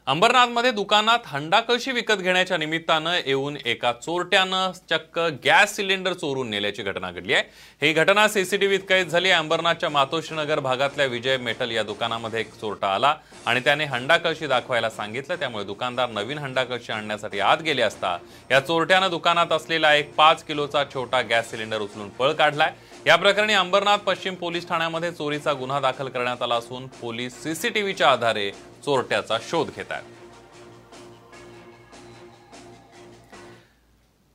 अंबरनाथमध्ये 0.08 0.70
दुकानात 0.72 1.26
हंडा 1.28 1.60
कळशी 1.60 1.92
विकत 1.92 2.18
घेण्याच्या 2.18 2.58
निमित्तानं 2.58 3.16
येऊन 3.26 3.58
एका 3.66 3.92
चोरट्यानं 3.94 4.72
चक्क 4.90 5.20
गॅस 5.46 5.76
सिलेंडर 5.76 6.14
चोरून 6.14 6.50
नेल्याची 6.50 6.84
घटना 6.84 7.10
घडली 7.12 7.34
आहे. 7.34 7.44
ही 7.82 7.92
घटना 7.94 8.28
सीसीटीव्हीत 8.28 8.80
कैद 8.90 9.08
झाली. 9.08 9.30
आहे 9.30 9.40
अंबरनाथच्या 9.40 9.90
मातोश्रीनगर 9.90 10.60
भागातल्या 10.60 11.06
विजय 11.06 11.38
मेटल 11.38 11.72
या 11.72 11.84
दुकानामध्ये 11.84 12.40
एक 12.40 12.54
चोरटा 12.62 12.94
आला 12.96 13.14
आणि 13.46 13.60
त्याने 13.66 13.86
हंडा 13.86 14.18
कळशी 14.18 14.48
दाखवायला 14.48 14.90
सांगितलं. 14.90 15.36
त्यामुळे 15.36 15.66
दुकानदार 15.66 16.10
नवीन 16.10 16.38
हंडा 16.38 16.64
कळशी 16.64 16.92
आणण्यासाठी 16.94 17.40
आत 17.40 17.62
गेले 17.62 17.82
असता 17.82 18.18
या 18.52 18.60
चोरट्यानं 18.60 19.10
दुकानात 19.10 19.52
असलेला 19.52 19.94
एक 19.96 20.16
पाच 20.16 20.44
किलोचा 20.44 20.84
छोटा 20.94 21.22
गॅस 21.22 21.52
सिलेंडर 21.52 21.82
उचलून 21.82 22.10
पळ 22.10 22.32
काढलाय. 22.32 22.74
या 23.06 23.16
प्रकरणी 23.16 23.54
अंबरनाथ 23.54 23.98
पश्चिम 23.98 24.36
पोलीस 24.36 24.68
ठाण्यामध्ये 24.68 25.12
चोरीचा 25.12 25.54
गुन्हा 25.54 25.80
दाखल 25.80 26.08
करण्यात 26.08 26.42
आला 26.42 26.56
असून 26.56 26.88
पोलीस 27.02 27.42
सीसीटीव्हीच्या 27.44 28.12
आधारे 28.12 28.50
चोरट्याचा 28.86 29.38
शोध 29.50 29.70
घेत 29.76 29.92
आहेत. 29.92 30.16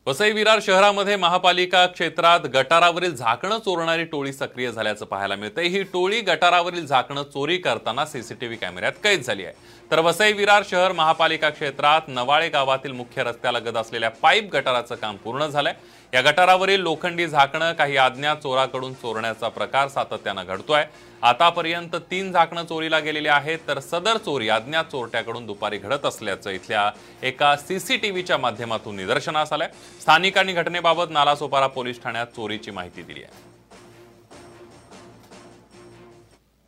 वसई 0.07 0.31
विरार 0.33 0.59
शहरामध्ये 0.63 1.17
महापालिका 1.17 1.87
क्षेत्रात 1.87 2.41
गटारावरील 2.41 3.15
झाकणं 3.15 3.59
चोरणारी 3.59 4.05
टोळी 4.05 4.33
सक्रिय 4.33 4.71
झाल्याचं 4.73 5.05
पाहायला 5.05 5.37
मिळतंय. 5.37 5.67
ही 5.67 5.83
टोळी 5.83 6.21
गटारावरील 6.21 6.87
झाकणं 6.87 7.23
चोरी 7.23 7.59
करताना 7.59 8.07
सीसीटीव्ही 8.07 8.57
कॅमेऱ्यात 8.57 8.93
कैद 9.05 9.21
झाली 9.21 9.45
आहे. 9.45 9.55
तर 9.91 9.99
वसई 9.99 10.33
विरार 10.33 10.63
शहर 10.71 10.93
महापालिका 10.93 11.51
क्षेत्रात 11.51 12.01
नवाळे 12.09 12.49
गावातील 12.49 12.93
मुख्य 12.93 13.25
रस्त्यालगत 13.25 13.77
असलेल्या 13.77 14.11
पाईप 14.11 14.51
गटाराचं 14.53 14.95
काम 14.95 15.17
पूर्ण 15.17 15.47
झालंय. 15.47 15.75
या 16.13 16.21
गटारावरील 16.21 16.81
लोखंडी 16.81 17.27
झाकणं 17.27 17.73
काही 17.73 17.97
आज्ञा 17.97 18.35
चोराकडून 18.35 18.95
चोरण्याचा 18.95 19.49
प्रकार 19.49 19.89
सातत्यानं 19.89 20.45
घडतोय. 20.45 20.85
आतापर्यंत 21.23 21.95
तीन 22.11 22.33
झाकणं 22.33 22.65
चोरीला 22.65 22.99
गेलेली 22.99 23.29
आहेत 23.29 23.59
तर 23.69 23.79
सदर 23.81 24.17
चोरी 24.17 24.49
अज्ञात 24.49 24.85
चोरट्याकडून 24.85 25.47
दुपारी 25.47 25.79
घडत 25.79 26.05
असल्याचं 26.07 26.51
इथल्या 26.51 26.91
एका 27.23 27.55
सीसीटीव्हीच्या 27.57 28.39
माध्यमातून 28.39 28.97
निदर्शनास 28.97 29.53
आलंय. 29.53 29.69
स्थानिकांनी 30.01 30.53
घटनेबाबत 30.53 31.11
नालासोपारा 31.11 31.67
पोलीस 31.67 32.03
ठाण्यात 32.03 32.27
चोरीची 32.27 32.71
माहिती 32.71 33.03
दिली 33.03 33.23
आहे. 33.23 33.51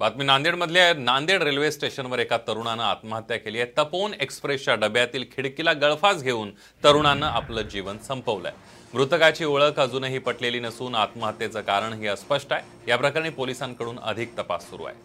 बातमी 0.00 0.24
नांदेडमधल्या 0.24 0.92
नांदेड 0.94 1.42
रेल्वे 1.42 1.70
स्टेशनवर 1.72 2.18
एका 2.18 2.37
तरुणानं 2.48 2.83
आत्महत्या 2.83 3.37
केली 3.37 3.61
आहे. 3.61 3.70
तपोन 3.78 4.14
एक्सप्रेसच्या 4.20 4.74
डब्यातील 4.74 5.24
खिडकीला 5.37 5.72
गळफास 5.72 6.22
घेऊन 6.22 6.50
तरुणानं 6.85 7.26
आपलं 7.26 7.62
जीवन 7.62 7.98
संपवलंय. 7.98 8.52
मृतकाची 8.94 9.44
ओळख 9.44 9.78
अजूनही 9.80 10.18
पटलेली 10.18 10.59
नसून 10.61 10.94
आत्महत्येचं 10.94 11.61
कारणही 11.61 12.07
अस्पष्ट 12.09 12.52
आहे. 12.52 12.90
या 12.90 12.96
प्रकरणी 12.96 13.30
पोलिसांकडून 13.30 13.98
अधिक 13.98 14.37
तपास 14.38 14.68
सुरू 14.70 14.85
आहे. 14.85 14.96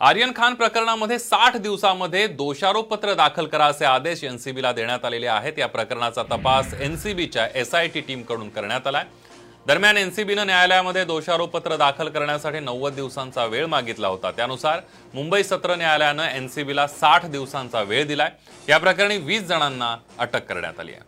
आर्यन 0.00 0.32
खान 0.36 0.54
प्रकरणामध्ये 0.54 1.18
साठ 1.18 1.56
दिवसामध्ये 1.56 2.26
दोषारोपपत्र 2.26 3.14
दाखल 3.14 3.46
करा 3.46 3.66
असे 3.66 3.84
आदेश 3.84 4.24
एनसीबीला 4.24 4.72
देण्यात 4.72 5.04
आलेले 5.04 5.26
आहेत. 5.26 5.58
या 5.58 5.68
प्रकरणाचा 5.68 6.22
तपास 6.22 6.74
एनसीबीच्या 6.74 7.46
एसआयटी 7.54 8.00
टीमकडून 8.00 8.48
करण्यात 8.48 8.86
आलाय. 8.86 9.04
दरम्यान 9.66 9.96
एनसीबीनं 9.96 10.46
न्यायालयामध्ये 10.46 11.04
दोषारोपपत्र 11.04 11.76
दाखल 11.76 12.08
करण्यासाठी 12.08 12.58
नव्वद 12.60 12.94
दिवसांचा 12.94 13.44
वेळ 13.44 13.66
मागितला 13.66 14.08
होता. 14.08 14.30
त्यानुसार 14.30 14.80
मुंबई 15.14 15.42
सत्र 15.42 15.74
न्यायालयानं 15.74 16.28
एनसीबीला 16.28 16.86
साठ 16.86 17.24
दिवसांचा 17.26 17.82
वेळ 17.82 18.06
दिलाय. 18.06 18.30
या 18.68 18.78
प्रकरणी 18.78 19.16
वीस 19.16 19.42
जणांना 19.42 19.96
अटक 20.18 20.46
करण्यात 20.46 20.80
आली 20.80 20.92
आहे. 20.92 21.00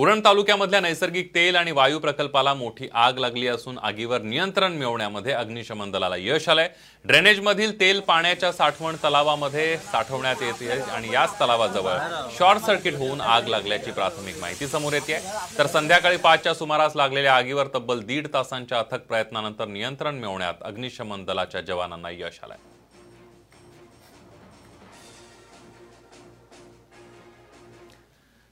उरण 0.00 0.20
तालुक्यामधल्या 0.24 0.78
नैसर्गिक 0.80 1.34
तेल 1.34 1.56
आणि 1.56 1.70
वायू 1.70 1.98
प्रकल्पाला 2.00 2.52
मोठी 2.54 2.88
आग 2.94 3.18
लागली 3.18 3.46
असून 3.48 3.78
आगीवर 3.78 4.22
नियंत्रण 4.22 4.72
मिळवण्यामध्ये 4.72 5.32
अग्निशमन 5.32 5.90
दलाला 5.90 6.16
यश 6.18 6.48
आलंय. 6.48 6.68
ड्रेनेजमधील 7.04 7.78
तेल 7.80 8.00
पाण्याच्या 8.06 8.52
साठवण 8.52 8.96
तलावामध्ये 9.04 9.76
साठवण्यात 9.90 10.42
येते 10.42 10.80
आणि 10.80 11.12
याच 11.12 11.34
तलावाजवळ 11.40 11.98
शॉर्ट 12.38 12.64
सर्किट 12.66 12.94
होऊन 12.94 13.20
आग 13.20 13.48
लागल्याची 13.48 13.90
प्राथमिक 13.90 14.40
माहिती 14.40 14.66
समोर 14.66 14.92
येते. 14.92 15.18
तर 15.58 15.66
संध्याकाळी 15.66 16.16
पाचच्या 16.16 16.54
सुमारास 16.54 16.96
लागलेल्या 16.96 17.36
आगीवर 17.36 17.66
तब्बल 17.74 18.00
दीड 18.02 18.28
तासांच्या 18.34 18.78
अथक 18.78 19.06
प्रयत्नानंतर 19.08 19.66
नियंत्रण 19.68 20.14
मिळवण्यात 20.14 20.62
अग्निशमन 20.62 21.24
दलाच्या 21.24 21.60
जवानांना 21.60 22.10
यश 22.10 22.40
आलंय. 22.42 22.58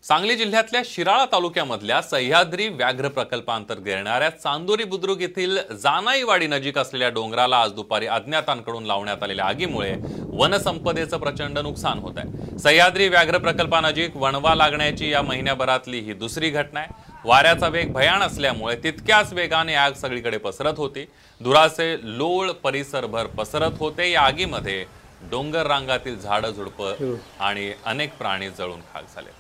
सांगली 0.09 0.35
जिल्ह्यातल्या 0.37 0.81
शिराळा 0.85 1.25
तालुक्यामधल्या 1.33 2.01
सह्याद्री 2.03 2.67
व्याघ्र 2.69 3.09
प्रकल्पांतर्गत 3.09 3.87
येणाऱ्या 3.87 4.29
चांदोरी 4.33 4.85
बुद्रुक 4.85 5.21
येथील 5.21 5.59
जानाईवाडी 5.83 6.47
नजीक 6.47 6.79
असलेल्या 6.79 7.09
डोंगराला 7.09 7.57
आज 7.57 7.73
दुपारी 7.73 8.07
अज्ञातांकडून 8.07 8.85
लावण्यात 8.87 9.23
आलेल्या 9.23 9.45
आगीमुळे 9.45 9.93
वनसंपदेचं 10.33 11.19
प्रचंड 11.19 11.59
नुकसान 11.59 11.99
होत 11.99 12.19
आहे 12.19 12.59
सह्याद्री 12.59 13.09
व्याघ्र 13.09 13.39
प्रकल्पानजीक 13.39 14.17
वणवा 14.17 14.55
लागण्याची 14.55 15.11
या 15.11 15.23
महिन्याभरातली 15.23 16.01
ही 16.01 16.13
दुसरी 16.13 16.51
घटना 16.51 16.81
आहे. 16.81 17.19
वाऱ्याचा 17.25 17.69
वेग 17.69 17.93
भयान 17.93 18.23
असल्यामुळे 18.23 18.77
तितक्याच 18.85 19.33
वेगाने 19.33 19.75
आग 19.75 19.93
सगळीकडे 19.95 20.39
पसरत 20.39 20.79
होती. 20.79 21.05
धुराचे 21.41 21.97
लोळ 22.19 22.51
परिसरभर 22.63 23.27
पसरत 23.37 23.79
होते. 23.79 24.11
या 24.11 24.23
आगीमध्ये 24.23 24.85
डोंगर 25.31 25.67
रांगातील 25.67 26.19
झाडं 26.19 26.51
झुडपं 26.51 27.15
आणि 27.41 27.71
अनेक 27.87 28.17
प्राणी 28.19 28.49
जळून 28.49 28.81
खाक 28.93 29.15
झाले 29.15 29.38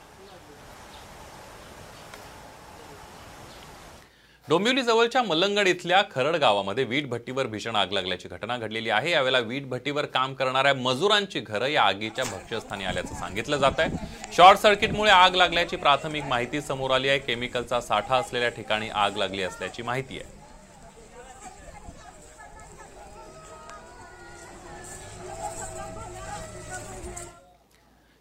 डोंबिवलीजवळच्या 4.48 5.22
मलंगड 5.22 5.38
मल्लंगड 5.48 5.68
इथल्या 5.68 6.02
खरड 6.10 6.36
गावामध्ये 6.36 6.84
वीट 6.84 7.08
भट्टीवर 7.08 7.46
भीषण 7.46 7.76
आग 7.76 7.90
लागल्याची 7.92 8.28
घटना 8.28 8.56
घडलेली 8.56 8.90
आहे. 8.90 9.10
यावेळेला 9.10 9.38
वीट 9.38 9.66
भट्टीवर 9.68 10.06
काम 10.06 10.34
करणाऱ्या 10.34 10.72
मजुरांची 10.74 11.40
घरं 11.40 11.66
या 11.66 11.82
आगीच्या 11.82 12.24
भक्ष्यस्थानी 12.24 12.84
आल्याचं 12.84 13.14
सांगितलं 13.14 13.56
जात 13.56 13.78
आहे. 13.78 14.06
शॉर्ट 14.36 14.58
सर्किटमुळे 14.58 15.10
आग 15.10 15.34
लागल्याची 15.34 15.76
प्राथमिक 15.76 16.24
माहिती 16.24 16.60
समोर 16.60 16.90
आली 16.90 17.08
आहे. 17.08 17.18
केमिकलचा 17.18 17.80
साठा 17.80 18.16
असलेल्या 18.16 18.48
ठिकाणी 18.48 18.88
आग 18.88 19.16
लागली 19.16 19.42
असल्याची 19.42 19.82
माहिती 19.82 20.18
आहे. 20.18 20.37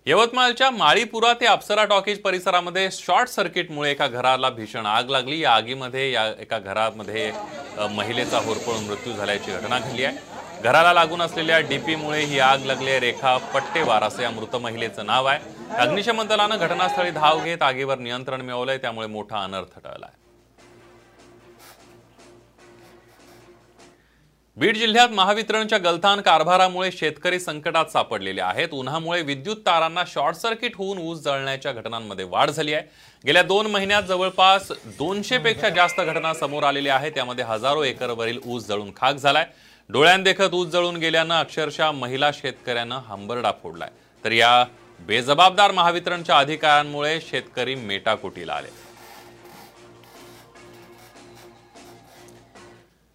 यवतमाळच्या 0.08 0.70
माळीपुरा 0.72 1.32
ते 1.40 1.46
अप्सरा 1.46 1.84
टॉकीज 1.86 2.20
परिसरामध्ये 2.24 2.88
शॉर्ट 2.92 3.30
सर्किटमुळे 3.30 3.90
एका 3.92 4.06
घराला 4.08 4.50
भीषण 4.50 4.86
आग 4.86 5.10
लागली. 5.10 5.40
या 5.40 5.52
आगीमध्ये 5.52 6.12
या 6.12 6.26
एका 6.42 6.60
घरामध्ये 6.60 7.32
महिलेचा 7.96 8.38
होरपळून 8.46 8.84
मृत्यू 8.84 9.14
झाल्याची 9.14 9.52
घटना 9.52 9.80
घडली 9.80 10.06
आहे. 10.06 10.18
घराला 10.64 10.94
लागून 10.94 11.22
असलेल्या 11.22 11.60
डीपीमुळे 11.70 12.22
ही 12.22 12.40
आग 12.40 12.66
लागली 12.66 12.90
आहे. 12.90 13.00
रेखा 13.00 13.36
पट्टेवार 13.54 14.04
असं 14.04 14.24
या 14.24 14.30
मृत 14.32 14.56
महिलेचं 14.56 15.06
नाव 15.06 15.26
आहे. 15.26 15.76
अग्निशमन 15.78 16.28
दलानं 16.28 16.58
घटनास्थळी 16.58 17.12
धाव 17.12 17.44
घेत 17.44 17.62
आगीवर 17.62 17.98
नियंत्रण 17.98 18.42
मिळवलंय. 18.42 18.78
त्यामुळे 18.78 19.08
मोठा 19.08 19.44
अनर्थ 19.44 19.80
टळलाय. 19.84 20.17
बीड 24.60 24.78
जिल्ह्यात 24.78 25.10
महावितरणच्या 25.10 25.78
गलथान 25.78 26.22
कारभारामुळे 26.22 26.92
शेतकरी 26.92 27.40
संकटात 27.40 27.86
सापडलेले 27.86 28.42
आहेत. 28.42 28.70
उन्हामुळे 28.74 29.22
विद्युत 29.22 29.58
तारांना 29.58 30.04
शॉर्ट 30.08 30.36
सर्किट 30.36 30.76
होऊन 30.76 30.98
ऊस 30.98 31.20
जळण्याच्या 31.20 31.72
घटनांमध्ये 31.72 32.26
वाढ 32.26 32.50
झाली 32.50 32.74
आहे. 32.74 32.84
गेल्या 33.26 33.44
दोन 33.44 33.68
महिन्यात 33.68 34.04
जवळपास 34.04 34.72
दोनशे 34.86 35.38
पेक्षा 35.38 35.70
जास्त 35.70 36.02
घटना 36.02 36.34
समोर 36.34 36.64
आलेल्या 36.64 36.96
आहेत. 36.96 37.12
त्यामध्ये 37.12 37.46
हजारो 37.46 37.84
एकरवरील 37.84 38.40
ऊस 38.46 38.68
जळून 38.68 38.92
खाक 38.98 39.16
झालाय. 39.16 39.46
डोळ्यांदेखत 39.90 40.54
ऊस 40.54 40.68
जळून 40.68 40.98
गेल्यानं 40.98 41.40
अक्षरशः 41.40 41.92
महिला 41.92 42.32
शेतकऱ्यानं 42.32 43.00
हंबरडा 43.08 43.52
फोडलाय. 43.64 43.90
तर 44.26 44.32
या 44.32 44.66
बेजबाबदार 45.00 45.72
महावितरणच्या 45.72 46.38
अधिकाऱ्यांमुळे 46.38 47.20
शेतकरी 47.22 47.76
मेटाकुटीला 47.76 48.54
आले. 48.54 48.87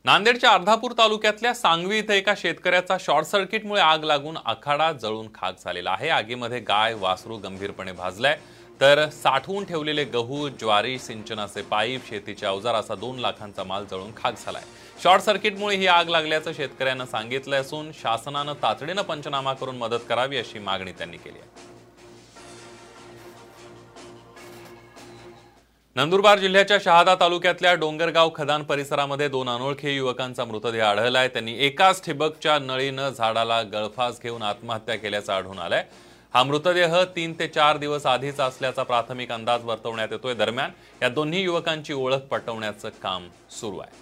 नांदेडच्या 0.04 0.50
अर्धापूर 0.50 0.92
तालुक्यातल्या 0.98 1.52
सांगवी 1.54 1.98
इथं 1.98 2.12
एका 2.12 2.32
शेतकऱ्याचा 2.36 2.96
शॉर्ट 3.00 3.26
सर्किटमुळे 3.26 3.80
आग 3.80 4.04
लागून 4.04 4.36
आखाडा 4.36 4.90
जळून 4.92 5.26
खाक 5.34 5.58
झालेला 5.64 5.90
आहे. 5.90 6.08
आगीमध्ये 6.08 6.58
गाय 6.60 6.94
वासरू 6.94 7.36
गंभीरपणे 7.38 7.92
भाजलाय. 7.92 8.36
तर 8.80 9.08
साठवून 9.12 9.64
ठेवलेले 9.64 10.04
गहू 10.04 10.48
ज्वारी 10.50 10.98
सिंचनाचे 10.98 11.62
पाईप 11.62 12.08
शेतीचे 12.08 12.46
अवजार 12.46 12.74
असा 12.74 12.94
दोन 12.94 13.18
लाखांचा 13.18 13.64
माल 13.64 13.84
जळून 13.90 14.10
खाक 14.16 14.44
झालाय. 14.44 14.62
शॉर्ट 15.02 15.22
सर्किटमुळे 15.22 15.76
ही 15.76 15.86
आग 15.86 16.08
लागल्याचं 16.08 16.52
शेतकऱ्यांना 16.52 17.06
सांगितलं 17.06 17.60
असून 17.60 17.90
शासनानं 18.02 18.54
तातडीनं 18.62 19.02
पंचनामा 19.02 19.52
करून 19.52 19.76
मदत 19.78 20.08
करावी 20.08 20.38
अशी 20.38 20.58
मागणी 20.58 20.92
त्यांनी 20.92 21.16
केली 21.16 21.38
आहे. 21.38 21.71
नंदुरबार 25.96 26.38
जिल्ह्याच्या 26.38 26.76
शहादा 26.84 27.14
तालुक्यातल्या 27.20 27.72
डोंगरगाव 27.74 28.30
खदान 28.34 28.62
परिसरामध्ये 28.62 29.28
दोन 29.28 29.48
अनोळखी 29.48 29.94
युवकांचा 29.96 30.44
मृतदेह 30.44 30.84
आढळलाय. 30.84 31.28
त्यांनी 31.28 31.56
एकाच 31.66 32.04
ठिबकच्या 32.04 32.58
नळीनं 32.58 33.08
झाडाला 33.08 33.60
गळफास 33.62 34.20
घेऊन 34.22 34.42
आत्महत्या 34.42 34.96
केल्याचं 34.96 35.32
आढळून 35.32 35.58
आलंय. 35.58 35.82
हा 36.34 36.42
मृतदेह 36.42 36.96
तीन 37.16 37.32
ते 37.38 37.46
चार 37.46 37.76
दिवस 37.76 38.06
आधीच 38.06 38.40
असल्याचा 38.40 38.82
प्राथमिक 38.82 39.32
अंदाज 39.32 39.64
वर्तवण्यात 39.64 40.12
येतोय. 40.12 40.34
दरम्यान 40.34 40.70
या 41.02 41.08
दोन्ही 41.08 41.42
युवकांची 41.42 41.92
ओळख 41.92 42.26
पटवण्याचं 42.30 42.88
काम 43.02 43.28
सुरू 43.50 43.78
आहे. 43.78 44.01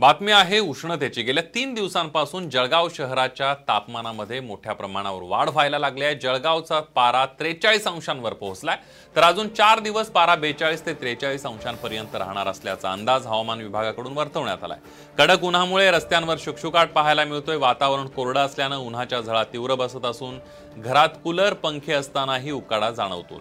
बातमी 0.00 0.32
आहे 0.32 0.58
उष्णतेची. 0.58 1.22
गेल्या 1.22 1.42
तीन 1.54 1.74
दिवसांपासून 1.74 2.48
जळगाव 2.50 2.88
शहराच्या 2.94 3.52
तापमानामध्ये 3.68 4.40
मोठ्या 4.40 4.72
प्रमाणावर 4.72 5.22
वाढ 5.22 5.48
व्हायला 5.48 5.78
लागली 5.78 6.04
आहे. 6.04 6.14
जळगावचा 6.14 6.80
पारा 6.94 7.24
त्रेचाळीस 7.38 7.86
अंशांवर 7.86 8.32
पोहोचलाय. 8.32 8.76
तर 9.16 9.22
अजून 9.22 9.48
चार 9.48 9.78
दिवस 9.78 10.10
पारा 10.10 10.34
बेचाळीस 10.34 10.84
ते 10.86 10.94
त्रेचाळीस 10.94 11.46
अंशांपर्यंत 11.46 12.16
राहणार 12.16 12.46
असल्याचा 12.46 12.92
अंदाज 12.92 13.26
हवामान 13.26 13.60
विभागाकडून 13.60 14.16
वर्तवण्यात 14.16 14.64
आलाय. 14.64 14.78
कडक 15.18 15.44
उन्हामुळे 15.44 15.90
रस्त्यांवर 15.90 16.36
शुकशुकाट 16.38 16.92
पाहायला 16.92 17.24
मिळतोय. 17.24 17.56
वातावरण 17.56 18.06
कोरडं 18.06 18.40
असल्यानं 18.40 18.76
उन्हाच्या 18.76 19.20
झळा 19.20 19.44
तीव्र 19.44 19.74
बसत 19.74 20.04
असून 20.04 20.38
घरात 20.76 21.08
कूलर 21.24 21.54
पंखे 21.54 21.92
असतानाही 21.92 22.50
उकाडा 22.50 22.90
जाणवतो 22.90 23.40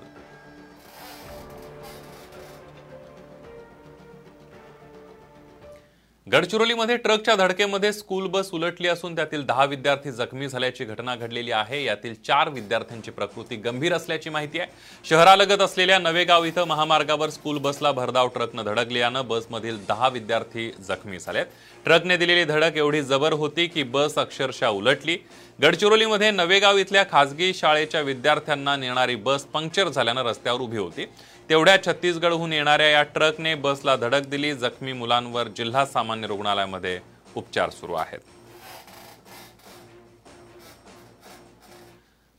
गडचिरोलीमध्ये 6.31 6.95
ट्रकच्या 6.97 7.35
धडकेमध्ये 7.35 7.91
स्कूल 7.93 8.27
बस 8.31 8.49
उलटली 8.53 8.87
असून 8.87 9.15
त्यातील 9.15 9.43
दहा 9.45 9.63
विद्यार्थी 9.65 10.11
जखमी 10.11 10.47
झाल्याची 10.47 10.85
घटना 10.85 11.15
घडलेली 11.15 11.51
आहे. 11.51 11.83
यातील 11.83 12.13
चार 12.27 12.49
विद्यार्थ्यांची 12.49 13.11
प्रकृती 13.11 13.55
गंभीर 13.55 13.93
असल्याची 13.93 14.29
माहिती 14.29 14.59
आहे. 14.59 14.69
शहरालगत 15.09 15.61
असलेल्या 15.61 15.97
नवेगाव 15.99 16.43
इथं 16.43 16.67
महामार्गावर 16.67 17.29
स्कूल 17.29 17.57
बसला 17.57 17.91
भरधाव 17.91 18.27
ट्रकनं 18.27 18.65
धडकल्यानं 18.65 19.27
बसमधील 19.27 19.77
दहा 19.87 20.07
विद्यार्थी 20.07 20.69
जखमी 20.87 21.19
झालेत. 21.19 21.45
ट्रकने 21.85 22.17
दिलेली 22.17 22.43
धडक 22.43 22.77
एवढी 22.77 23.01
जबर 23.01 23.33
होती 23.33 23.67
की 23.67 23.83
बस 23.83 24.17
अक्षरशः 24.17 24.67
उलटली. 24.67 25.17
गडचिरोलीमध्ये 25.59 26.31
नवेगाव 26.31 26.77
इथल्या 26.77 27.03
खासगी 27.11 27.53
शाळेच्या 27.53 28.01
विद्यार्थ्यांना 28.01 28.75
नेणारी 28.75 29.15
बस 29.15 29.43
पंक्चर 29.43 29.89
झाल्यानं 29.89 30.23
रस्त्यावर 30.23 30.61
उभी 30.61 30.77
होती. 30.77 31.05
तेवढ्या 31.49 31.77
छत्तीसगडहून 31.85 32.53
येणाऱ्या 32.53 32.89
या 32.89 33.01
ट्रकने 33.03 33.53
बसला 33.55 33.95
धडक 33.95 34.27
दिली. 34.29 34.53
जखमी 34.53 34.93
मुलांवर 34.93 35.47
जिल्हा 35.47 35.85
सामान्य 35.85 36.27
रुग्णालयामध्ये 36.27 36.99
उपचार 37.35 37.69
सुरू 37.69 37.93
आहेत. 37.93 38.19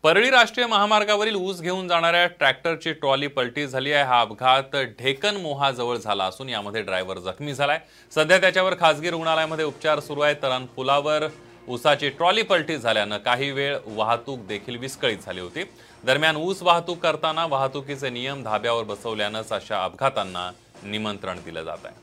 परळी 0.05 0.31
राष्ट्रीय 0.31 0.67
महामार्गावरील 0.67 1.35
ऊस 1.35 1.61
घेऊन 1.61 1.89
जाणाऱ्या 1.89 2.27
ट्रॅक्टरची 2.29 2.93
ट्रॉली 2.93 3.27
पलटी 3.27 3.67
झाली 3.67 3.93
आहे. 3.93 4.05
हा 4.05 4.21
अपघात 4.21 4.77
ढेकन 4.99 5.37
मोहाजवळ 5.37 5.97
झाला 5.97 6.25
असून 6.25 6.49
यामध्ये 6.49 6.83
ड्रायव्हर 6.83 7.19
जखमी 7.19 7.55
झालाय. 7.55 7.79
सध्या 8.13 8.39
त्याच्यावर 8.39 8.75
खासगी 8.81 9.11
रुग्णालयामध्ये 9.11 9.65
उपचार 9.65 10.01
सुरू 10.01 10.21
आहे 10.21 10.35
तरण 10.43 10.67
पुलावर 10.77 11.27
ऊसाची 11.69 12.09
ट्रॉली 12.09 12.43
पलटी 12.43 12.77
झाल्यानं 12.77 13.19
काही 13.19 13.51
वेळ 13.51 13.77
वाहतूक 13.87 14.47
देखील 14.47 14.77
विस्कळीत 14.77 15.19
झाली 15.27 15.41
होती. 15.41 15.65
दरम्यान 16.05 16.37
ऊस 16.37 16.63
वाहतूक 16.63 16.99
करताना 16.99 17.45
वाहतुकीचे 17.47 18.09
नियम 18.11 18.43
धाब्यावर 18.43 18.85
बसवल्यानंच 18.85 19.53
अशा 19.53 19.85
अपघातांना 19.85 20.51
निमंत्रण 20.85 21.39
दिलं 21.45 21.63
जात 21.63 21.85
आहे. 21.85 21.95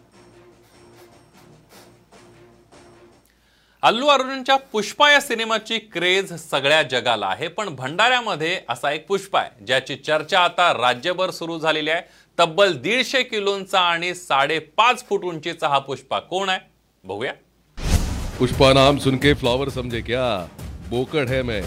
अल्लू 3.84 4.08
अर्जुनच्या 4.08 4.56
पुष्पा 4.72 5.12
या 5.12 5.20
सिनेमाची 5.22 5.80
क्रेज 5.80 6.34
सगळ्या 6.34 6.82
जगाला 6.84 7.28
आहे 7.28 7.48
पण 7.48 7.76
भंडाऱ्यामध्ये 7.76 8.60
असा 8.70 8.92
एक 8.92 9.08
पुष्पा 9.08 9.40
आहे 9.40 9.66
ज्याची 9.66 9.96
चर्चा 9.96 10.40
आता 10.40 10.72
राज्यभर 10.74 11.32
सुरू 11.32 11.60
झालेली 11.60 11.90
आहे. 11.90 12.02
तब्बल 12.40 12.74
दीडशे 12.78 13.24
किलोंचा 13.24 13.80
आणि 13.80 14.16
साडेपाच 14.16 15.06
फूट 15.10 15.24
उंचीचा 15.24 15.68
हा 15.68 15.80
पुष्पा 15.80 16.20
कोण 16.20 16.50
आहे? 16.50 16.60
बघूया. 17.04 17.34
पुष्पा 18.40 18.74
नाम 18.74 18.98
सुनके 18.98 19.34
फ्लॉवर 19.34 19.70
समजे 19.70 20.02
क्या? 20.02 20.46
बोकड 20.90 21.30
है 21.30 21.42
मैं. 21.42 21.64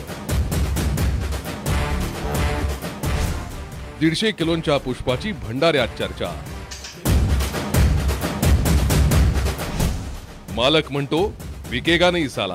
दीडशे 4.02 4.30
किलोंच्या 4.30 4.76
पुष्पाची 4.84 5.30
भंडाऱ्यात 5.42 5.88
चर्चा. 5.98 6.30
मालक 10.56 10.90
म्हणतो 10.92 11.20
विकेगा 11.70 12.10
नाही 12.10 12.28
साला 12.28 12.54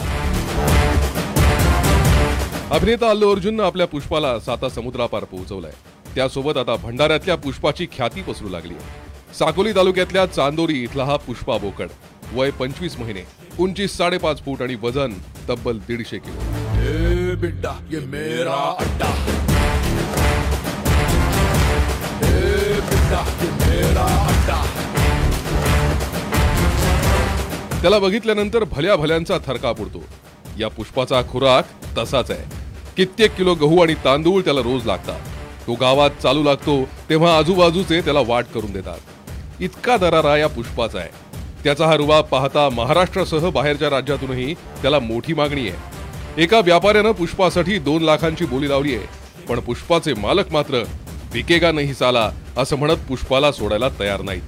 अभिनेता 2.76 3.10
अल्लू 3.10 3.32
अर्जुननं 3.32 3.64
आपल्या 3.64 3.88
पुष्पाला 3.88 4.38
साता 4.46 4.70
समुद्रापार 4.70 5.24
पोहोचवलाय. 5.24 5.72
त्यासोबत 6.16 6.58
आता 6.58 6.76
भंडाऱ्यातल्या 6.84 7.36
पुष्पाची 7.46 7.86
ख्याती 7.96 8.22
पसरू 8.22 8.50
लागली 8.50 8.74
आहे. 8.74 9.34
साकोली 9.40 9.76
तालुक्यातल्या 9.76 10.26
चांदोरी 10.26 10.82
इथला 10.84 11.06
हा 11.06 11.16
पुष्पा 11.28 11.58
बोकड. 11.58 11.90
वय 12.34 12.52
पंचवीस 12.60 13.00
महिने 13.00 13.26
उंची 13.60 13.88
साडेपाच 13.88 14.44
फूट 14.46 14.62
आणि 14.62 14.76
वजन 14.84 15.14
तब्बल 15.50 15.80
दीडशे 15.88 16.18
किलो. 16.18 16.40
ये 16.82 17.36
बिड्डा 17.36 17.78
ये 17.92 18.00
मेरा 18.16 18.64
अड्डा. 18.80 19.14
त्याला 27.82 28.00
बघितल्यानंतर 28.00 28.64
भल्या 28.64 28.96
भल्यांचा 28.96 29.38
थरका 29.48 29.72
पुडतो 29.72 30.04
या 30.60 30.68
पुष्पाचा 30.68 31.22
खुराक 31.22 31.66
तसाच 31.98 32.32
आहे. 32.32 32.44
कित्येक 32.98 33.36
किलो 33.36 33.54
गहू 33.54 33.82
आणि 33.82 33.94
तांदूळ 33.94 34.42
त्याला 34.42 34.62
रोज 34.62 34.86
लागतात. 34.86 35.20
तो 35.68 35.74
गावात 35.74 36.10
चालू 36.24 36.44
लागतो 36.44 36.84
तेव्हा 37.10 37.38
आजूबाजूचे 37.38 38.02
त्याला 38.02 38.20
वाट 38.20 38.46
करून 38.56 38.72
देतात. 38.72 38.98
इतका 39.60 39.98
दरारा 39.98 40.38
या 40.38 40.48
पुष्पाचा 40.48 41.00
आहे. 41.00 41.10
त्याचा 41.64 41.86
हा 41.86 41.96
रुबाब 41.96 42.24
पाहता 42.24 42.70
महाराष्ट्रासह 42.70 43.50
बाहेरच्या 43.50 43.90
राज्यातूनही 43.90 44.54
त्याला 44.54 45.00
मोठी 45.00 45.34
मागणी 45.34 45.70
आहे. 45.70 45.78
एका 46.44 46.60
व्यापाऱ्यानं 46.60 47.12
पुष्पासाठी 47.12 47.80
दोन 47.80 48.04
लाखांची 48.04 48.46
बोली 48.46 48.70
लावली 48.70 48.96
आहे. 48.96 49.06
पण 49.50 49.60
पुष्पाचे 49.60 50.14
मालक 50.14 50.52
मात्र 50.52 50.84
विकेगा 51.34 51.72
नाही 51.72 51.94
साला 51.94 52.32
असं 52.58 52.76
म्हणत 52.76 52.98
पुष्पाला 53.08 53.52
सोडायला 53.52 53.90
तयार 54.00 54.22
नाहीत. 54.22 54.42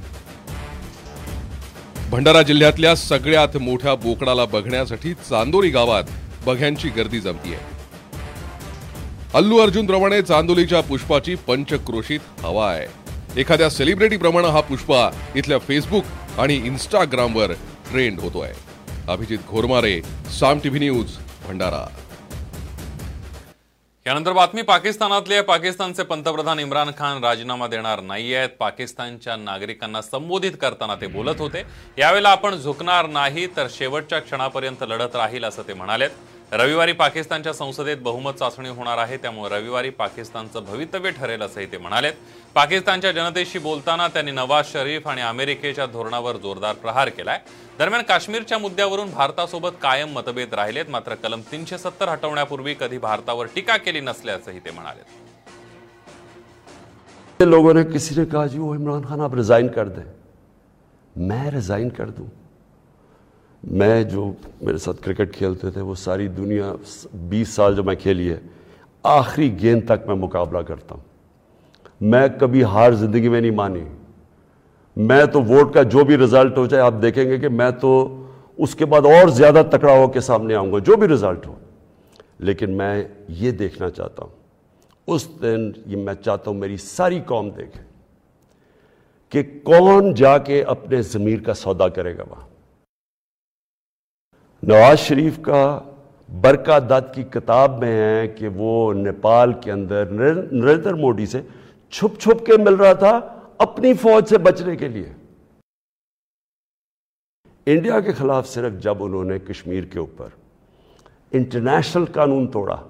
भंडारा 2.09 2.41
जिल्ह्यातल्या 2.41 2.95
सगळ्यात 2.95 3.57
मोठ्या 3.57 3.95
बोकडाला 3.95 4.45
बघण्यासाठी 4.45 5.13
चांदोली 5.13 5.69
गावात 5.69 6.03
बघ्यांची 6.45 6.89
गर्दी 6.89 7.19
जमतीये. 7.19 7.57
अल्लू 9.33 9.57
अर्जुन 9.57 9.85
प्रमाणे 9.85 10.21
चांदोलीच्या 10.21 10.81
पुष्पाची 10.81 11.35
पंचक्रोशीत 11.35 12.19
हवा 12.39 12.71
आहे. 12.71 12.87
एखाद्या 13.41 13.69
सेलिब्रिटी 13.69 14.17
प्रमाणे 14.17 14.47
हा 14.47 14.61
पुष्पा 14.61 15.09
इथल्या 15.35 15.57
फेसबुक 15.57 16.03
आणि 16.37 16.55
इंस्टाग्रामवर 16.55 17.51
ट्रेंड 17.91 18.19
होतोय. 18.19 18.53
Abhijit 19.07 19.37
Ghormare 19.49 20.01
Saam 20.39 20.59
TV 20.59 20.79
news 20.79 21.11
Bhandara. 21.47 21.87
यानंतर 24.05 24.33
बातमी 24.33 24.61
पाकिस्तानातली 24.61 25.33
आहे 25.33 25.43
पाकिस्तानचे 25.43 26.03
पंतप्रधान 26.03 26.59
इम्रान 26.59 26.89
खान 26.97 27.23
राजीनामा 27.23 27.67
देणार 27.67 28.01
नाही 28.01 28.33
आहेत. 28.33 28.49
पाकिस्तानच्या 28.59 29.35
नागरिकांना 29.35 30.01
संबोधित 30.01 30.51
करताना 30.61 30.95
ते 31.01 31.07
बोलत 31.07 31.39
होते. 31.39 31.63
यावेळेला 31.97 32.29
आपण 32.29 32.55
झुकणार 32.55 33.07
नाही 33.07 33.45
तर 33.57 33.67
शेवटच्या 33.69 34.19
क्षणापर्यंत 34.19 34.83
लढत 34.83 35.15
राहील 35.15 35.45
असं 35.45 35.67
ते 35.67 35.73
म्हणालेत. 35.73 36.09
रविवारी 36.51 36.91
पाकिस्तानच्या 36.91 37.51
संसदेत 37.53 37.97
बहुमत 38.03 38.33
चाचणी 38.33 38.69
होणार 38.69 38.97
आहे 38.97 39.17
त्यामुळे 39.17 39.49
रविवारी 39.49 39.89
पाकिस्तानचं 39.89 40.63
भवितव्य 40.65 41.09
ठरेल 41.11 41.41
असंही 41.41 41.65
ते 41.71 41.77
म्हणालेत. 41.77 42.13
पाकिस्तानच्या 42.55 43.11
जनतेशी 43.11 43.59
बोलताना 43.59 44.07
त्यांनी 44.07 44.31
नवाज 44.31 44.71
शरीफ 44.71 45.07
आणि 45.07 45.21
अमेरिकेच्या 45.21 45.85
धोरणावर 45.85 46.37
जोरदार 46.37 46.75
प्रहार 46.75 47.09
केलाय. 47.09 47.39
दरम्यान 47.79 48.03
काश्मीरच्या 48.03 48.57
मुद्द्यावरून 48.57 49.11
भारतासोबत 49.11 49.77
कायम 49.81 50.13
मतभेद 50.13 50.53
राहिलेत 50.53 50.89
मात्र 50.89 51.15
कलम 51.23 51.41
तीनशे 51.51 51.77
सत्तर 51.77 52.09
हटवण्यापूर्वी 52.09 52.73
कधी 52.79 52.97
भारतावर 52.97 53.45
टीका 53.55 53.77
केली 53.77 53.99
नसल्याचंही 53.99 54.59
ते 54.59 54.71
म्हणाले 54.71 55.27
लोगों 57.39 57.73
ने 57.75 57.83
किसी 57.83 58.15
ने 58.15 58.25
कहा 58.25 58.47
जी 58.47 58.59
वो 58.59 58.73
इमरान 58.75 59.01
खान 59.09 59.21
आप 59.21 59.35
रिजाइन 59.35 59.67
कर 59.67 59.87
दें. 59.87 60.03
मैं 61.15 61.49
रिजाइन 61.51 61.89
कर 61.89 62.09
दूं. 62.09 62.25
मैं 63.63 64.07
जो 64.07 64.25
मेरे 64.63 64.77
साथ 64.77 65.01
क्रिकेट 65.03 65.31
खेलते 65.31 65.71
थे, 65.71 65.81
वो 65.81 65.95
सारी 65.97 66.27
दुनिया 66.29 66.73
20 67.29 67.55
साल 67.55 67.75
जो 67.75 67.83
मैं 67.83 67.95
खेली 67.97 68.27
है, 68.27 68.41
आखिरी 69.03 69.49
गेंद 69.51 69.87
तक 69.87 70.05
मैं 70.09 70.15
मुकाबला 70.17 70.61
करता 70.63 70.95
हूँ। 70.95 71.03
मैं 72.01 72.29
कभी 72.37 72.61
हार 72.63 72.95
ज़िंदगी 72.95 73.29
में 73.29 73.39
नहीं 73.41 73.51
मानी। 73.51 73.83
मैं 74.97 75.27
तो 75.27 75.41
वोट 75.43 75.73
का 75.73 75.83
जो 75.85 76.03
भी 76.03 76.15
रिज़ल्ट 76.17 76.57
हो 76.57 76.65
जाए 76.67 76.81
आप 76.81 76.93
देखेंगे 76.95 77.37
कि 77.39 77.49
मैं 77.49 77.71
तो 77.79 77.91
उसके 78.59 78.85
बाद 78.85 79.05
और 79.05 79.29
ज़्यादा 79.31 79.63
तकड़ा 79.65 79.93
होकर 79.93 80.19
सामने 80.21 80.53
आऊँगा, 80.53 80.79
जो 80.79 80.95
भी 80.97 81.07
रिज़ल्ट 81.07 81.45
हो। 81.47 81.57
लेकिन 82.41 82.69
मैं 82.71 83.09
ये 83.31 83.51
देखना 83.53 83.89
चाहता 83.89 84.23
हूँ, 84.23 84.31
उस 85.07 85.27
दिन 85.41 85.73
ये 85.87 85.95
मैं 85.97 86.13
चाहता 86.15 86.51
हूँ 86.51 86.59
मेरी 86.59 86.77
सारी 86.79 87.19
कौम 87.21 87.51
देखे 87.51 87.87
कि 89.31 89.43
कौन 89.63 90.13
जाके 90.13 90.61
अपने 90.63 91.01
ज़मीर 91.03 91.41
का 91.41 91.53
सौदा 91.55 91.87
करेगा 91.89 92.23
वहाँ। 92.23 92.47
नवाज़ 94.63 94.97
शरीफ 94.99 95.37
का 95.39 95.59
बरका 96.29 96.79
दत्त 96.79 97.11
की 97.15 97.23
किताब 97.23 97.81
में 97.81 97.89
है 97.89 98.27
कि 98.27 98.47
वो 98.47 98.91
नेपाल 98.93 99.53
के 99.53 99.71
अंदर 99.71 100.09
नरेंद्र 100.11 100.93
मोदी 100.95 101.25
से 101.25 101.43
छुप 101.93 102.17
छुप 102.17 102.43
के 102.45 102.57
मिल 102.57 102.75
रहा 102.75 102.93
था 102.95 103.11
अपनी 103.61 103.93
फौज 103.93 104.25
से 104.25 104.37
बचने 104.37 104.75
के 104.75 104.87
लिए। 104.87 105.15
इंडिया 107.67 107.99
के 107.99 108.13
खिलाफ 108.13 108.45
सिर्फ़ 108.45 108.75
जब 108.77 109.01
उन्होंने 109.01 109.39
कश्मीर 109.39 109.85
के 109.85 109.99
ऊपर 109.99 110.31
इंटरनेशनल 111.33 112.05
कानून 112.05 112.47
तोड़ा, 112.47 112.81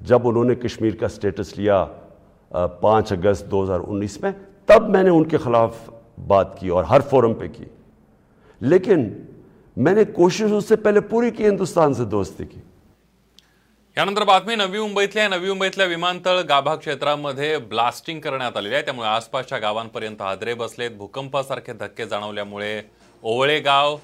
जब 0.00 0.26
उन्होंने 0.26 0.54
कश्मीर 0.56 0.96
का 0.96 1.08
स्टेटस 1.08 1.54
लिया 1.58 1.82
पाँच 2.82 3.12
अगस्त 3.12 3.44
2019 3.46 4.22
में, 4.24 4.32
तब 4.68 4.88
मैंने 4.88 5.10
उनके 5.10 5.38
खिलाफ 5.38 5.90
बात 6.28 6.56
की 6.60 6.68
और 6.68 6.84
हर 6.84 7.02
फोरम 7.02 7.34
पे 7.34 7.48
की। 7.48 7.70
लेकिन 8.60 9.10
मैंने 9.76 10.04
कोशिश 10.04 10.52
उससे 10.52 10.76
पहले 10.76 11.00
पूरी 11.00 11.30
की 11.30 11.44
हिंदुस्तान 11.44 11.92
से 11.94 12.04
दोस्ती 12.04 12.44
की। 12.44 12.60
यानंतर 13.96 14.24
बातमी 14.24 14.56
नवी 14.56 14.78
मुंबईतल्या 14.78 15.28
नवी 15.28 15.48
मुंबईतल्या 15.48 15.86
विमानतळ 15.86 16.40
गाभा 16.40 16.74
क्षेत्रामध्ये 16.76 17.56
ब्लास्टिंग 17.58 18.20
करण्यात 18.20 18.56
आलेली 18.56 18.74
आहे. 18.74 18.84
त्यामुळे 18.84 19.08
आसपासच्या 19.08 19.58
गावांपर्यंत 19.58 20.22
हादरे 20.22 20.54
बसलेत. 20.54 20.90
भूकंपासारखे 20.90 21.72
धक्के 21.72 22.06
जाणवल्यामुळे 22.06 22.82
ओवळेगाव 23.22 23.96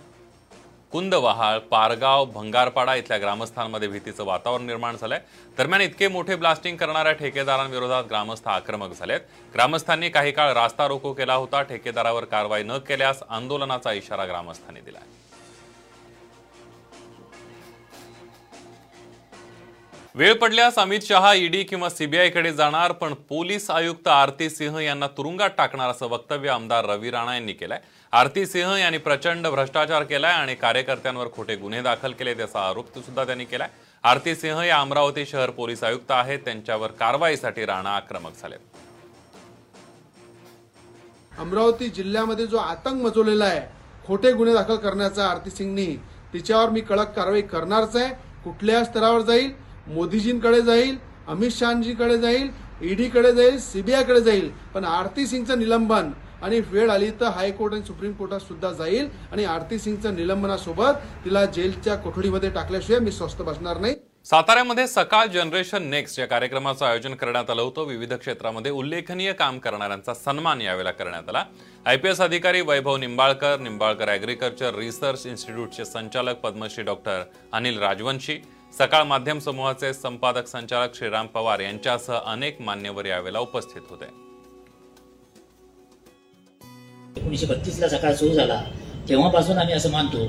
कुंदवहाळ 0.92 1.58
पारगाव 1.58 2.24
भंगारपाडा 2.24 2.94
इथल्या 2.94 3.18
ग्रामस्थांमध्ये 3.18 3.88
भीतीचं 3.88 4.24
वातावरण 4.24 4.66
निर्माण 4.66 4.96
झालंय. 4.96 5.20
दरम्यान 5.58 5.82
इतके 5.82 6.08
मोठे 6.08 6.36
ब्लास्टिंग 6.36 6.76
करणाऱ्या 6.76 7.12
ठेकेदारांविरोधात 7.12 8.04
ग्रामस्थ 8.04 8.48
आक्रमक 8.48 8.98
झालेत. 8.98 9.20
ग्रामस्थांनी 9.54 10.08
काही 10.08 10.32
काळ 10.32 10.52
रास्ता 10.52 10.88
रोको 10.88 11.12
केला 11.12 11.34
होता. 11.34 11.62
ठेकेदारावर 11.62 12.24
कारवाई 12.24 12.62
न 12.62 12.78
केल्यास 12.78 13.22
आंदोलनाचा 13.30 13.92
इशारा 13.92 14.26
ग्रामस्थांनी 14.26 14.80
दिलाय. 14.80 15.02
वेळ 20.16 20.34
पडल्यास 20.40 20.78
अमित 20.78 21.00
शहा 21.04 21.32
ईडी 21.34 21.62
किंवा 21.62 21.88
सीबीआयकडे 21.90 22.52
जाणार 22.52 22.92
पण 23.00 23.14
पोलीस 23.28 23.68
आयुक्त 23.70 24.06
आरती 24.08 24.48
सिंह 24.50 24.78
यांना 24.80 25.06
तुरुंगात 25.16 25.50
टाकणार 25.56 25.90
असं 25.90 26.06
वक्तव्य 26.10 26.48
आमदार 26.50 26.84
रवी 26.88 27.10
राणा 27.10 27.34
यांनी 27.34 27.52
केलंय. 27.52 27.78
आरती 28.12 28.44
सिंह 28.46 28.76
यांनी 28.78 28.98
प्रचंड 28.98 29.46
भ्रष्टाचार 29.46 30.02
केलाय 30.02 30.32
आणि 30.32 30.54
कार्यकर्त्यांवर 30.54 31.28
खोटे 31.34 31.56
गुन्हे 31.56 31.82
दाखल 31.82 32.12
केले 32.18 32.34
त्याचा 32.34 32.60
आरोप 32.68 32.94
सुद्धा 32.96 33.24
त्यांनी 33.24 33.44
केलाय. 33.44 33.68
आरती 34.04 34.34
सिंह 34.34 34.62
या 34.64 34.78
अमरावती 34.80 35.26
शहर 35.26 35.50
पोलीस 35.50 35.82
आयुक्त 35.84 36.10
आहेत. 36.10 36.38
त्यांच्यावर 36.44 36.90
कारवाईसाठी 37.00 37.66
राणा 37.66 37.94
आक्रमक 37.96 38.40
झाले 38.42 38.56
अमरावती 41.38 41.88
जिल्ह्यामध्ये 41.90 42.46
जो 42.46 42.56
आतंक 42.56 43.02
मचवलेला 43.02 43.44
आहे 43.44 43.60
खोटे 44.06 44.32
गुन्हे 44.32 44.54
दाखल 44.54 44.76
करण्याचा 44.78 45.26
आरती 45.26 45.50
सिंगनी 45.50 45.86
तिच्यावर 46.32 46.70
मी 46.70 46.80
कडक 46.80 47.14
कारवाई 47.16 47.42
करणारच 47.42 47.96
आहे. 47.96 48.08
कुठल्या 48.44 48.84
स्तरावर 48.84 49.20
जाईल 49.20 49.52
मोदीजींकडे 49.86 50.60
जाईल 50.62 50.96
अमित 51.28 51.50
शहाजीकडे 51.52 52.16
जाईल 52.18 52.48
ईडीकडे 52.82 53.32
जाईल 53.32 53.58
सीबीआयकडे 53.60 54.20
जाईल. 54.20 54.50
पण 54.74 54.84
आरती 54.84 55.26
सिंगचं 55.26 55.58
निलंबन 55.58 56.10
आणि 56.42 56.60
वेळ 56.70 56.90
आली 56.90 57.10
तर 57.20 57.28
हायकोर्ट 57.34 57.74
आणि 57.74 57.82
सुप्रीम 57.82 58.12
कोर्टात 58.12 58.40
सुद्धा 58.40 58.72
जाईल 58.72 59.08
आणि 59.32 59.44
आरती 59.44 59.78
सिंगचं 59.78 60.14
निलंबनासोबत 60.16 61.24
तिला 61.24 61.44
जेलच्या 61.46 61.94
कोठडीमध्ये 61.96 62.50
टाकल्याशिवाय 62.50 63.00
मी 63.00 63.12
स्वस्थ 63.12 63.42
बसणार 63.42 63.78
नाही. 63.80 63.94
साताऱ्यामध्ये 64.26 64.86
सकाळ 64.88 65.26
जनरेशन 65.34 65.82
नेक्स्ट 65.90 66.18
या 66.18 66.26
कार्यक्रमाचं 66.26 66.84
आयोजन 66.86 67.14
करण्यात 67.14 67.50
आलं 67.50 67.62
होतं. 67.62 67.84
विविध 67.86 68.12
क्षेत्रामध्ये 68.12 68.70
उल्लेखनीय 68.72 69.32
काम 69.32 69.58
करणाऱ्यांचा 69.58 70.14
सन्मान 70.14 70.60
यावेळेला 70.60 70.90
करण्यात 70.90 71.28
आला. 71.28 71.44
आयपीएस 71.86 72.20
अधिकारी 72.20 72.60
वैभव 72.60 72.96
निंबाळकर 72.96 73.60
निंबाळकर 73.60 74.08
अॅग्रिकल्चर 74.08 74.74
रिसर्च 74.78 75.26
इन्स्टिट्यूटचे 75.26 75.84
संचालक 75.84 76.40
पद्मश्री 76.42 76.84
डॉक्टर 76.84 77.22
अनिल 77.52 77.78
राजवंशी 77.78 78.38
सकाळ 78.78 79.02
माध्यम 79.02 79.38
समूहाचे 79.38 79.92
संपादक 79.94 80.46
संचालक 80.46 80.94
श्रीराम 80.94 81.26
पवार 81.26 81.60
यांच्यासह 81.60 82.14
अनेक 82.14 82.60
मान्यवर 82.60 83.04
यावेळेला 83.06 83.38
उपस्थित 83.38 83.82
होते. 83.90 84.04
एकोणीसशे 87.16 87.46
बत्तीसला 87.46 87.88
सकाळ 87.88 88.14
सुरू 88.14 88.34
झाला. 88.34 88.60
तेव्हापासून 89.08 89.58
आम्ही 89.58 89.74
असं 89.74 89.90
मानतो 89.90 90.26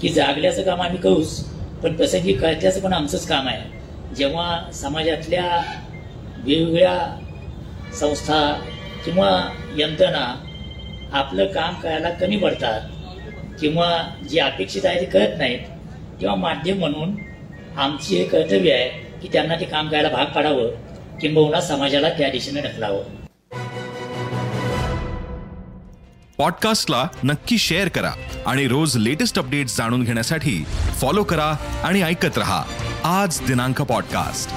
की 0.00 0.08
जागल्याचं 0.08 0.62
काम 0.62 0.82
आम्ही 0.82 0.98
करूच 0.98 1.44
पण 1.82 1.96
तसं 2.00 2.22
की 2.22 2.32
कळत्याचं 2.32 2.80
पण 2.80 2.92
आमचंच 2.92 3.26
काम 3.28 3.48
आहे. 3.48 4.14
जेव्हा 4.16 4.70
समाजातल्या 4.72 5.46
वेगवेगळ्या 6.44 7.94
संस्था 8.00 8.40
किंवा 9.04 9.30
यंत्रणा 9.76 10.24
आपलं 11.18 11.52
काम 11.52 11.74
करायला 11.80 12.10
कमी 12.10 12.36
पडतात 12.36 12.88
किंवा 13.60 13.90
जे 14.30 14.40
अपेक्षित 14.40 14.86
आहे 14.86 15.00
ते 15.00 15.04
कळत 15.04 15.36
नाहीत 15.38 15.66
तेव्हा 16.20 16.36
माध्यम 16.36 16.78
म्हणून 16.78 17.14
आमची 17.78 18.16
हे 18.16 18.24
कर्तव्य 18.24 18.72
आहे 18.72 18.88
की 19.22 19.28
त्यांना 19.32 19.54
ते 19.54 19.64
काम 19.64 19.88
करायला 19.88 20.08
भाग 20.08 20.26
पाडावं 20.26 20.70
किंबहुना 21.18 21.60
समाजाला 21.60 22.08
त्या 22.08 22.30
दिशेने 22.30 22.60
ढकलावं. 22.60 23.02
पॉडकास्टला 26.38 27.08
नक्की 27.24 27.58
शेअर 27.58 27.88
करा 27.88 28.12
आणि 28.46 28.68
रोज 28.68 28.96
लेटेस्ट 28.96 29.38
अपडेट्स 29.38 29.76
जाणून 29.76 30.04
घेण्यासाठी 30.04 30.64
फॉलो 31.00 31.22
करा 31.22 31.56
आणि 31.84 32.02
ऐकत 32.02 32.38
रहा. 32.38 32.62
आज 33.04 33.40
दिनांक 33.46 33.82
पॉडकास्ट. 33.82 34.50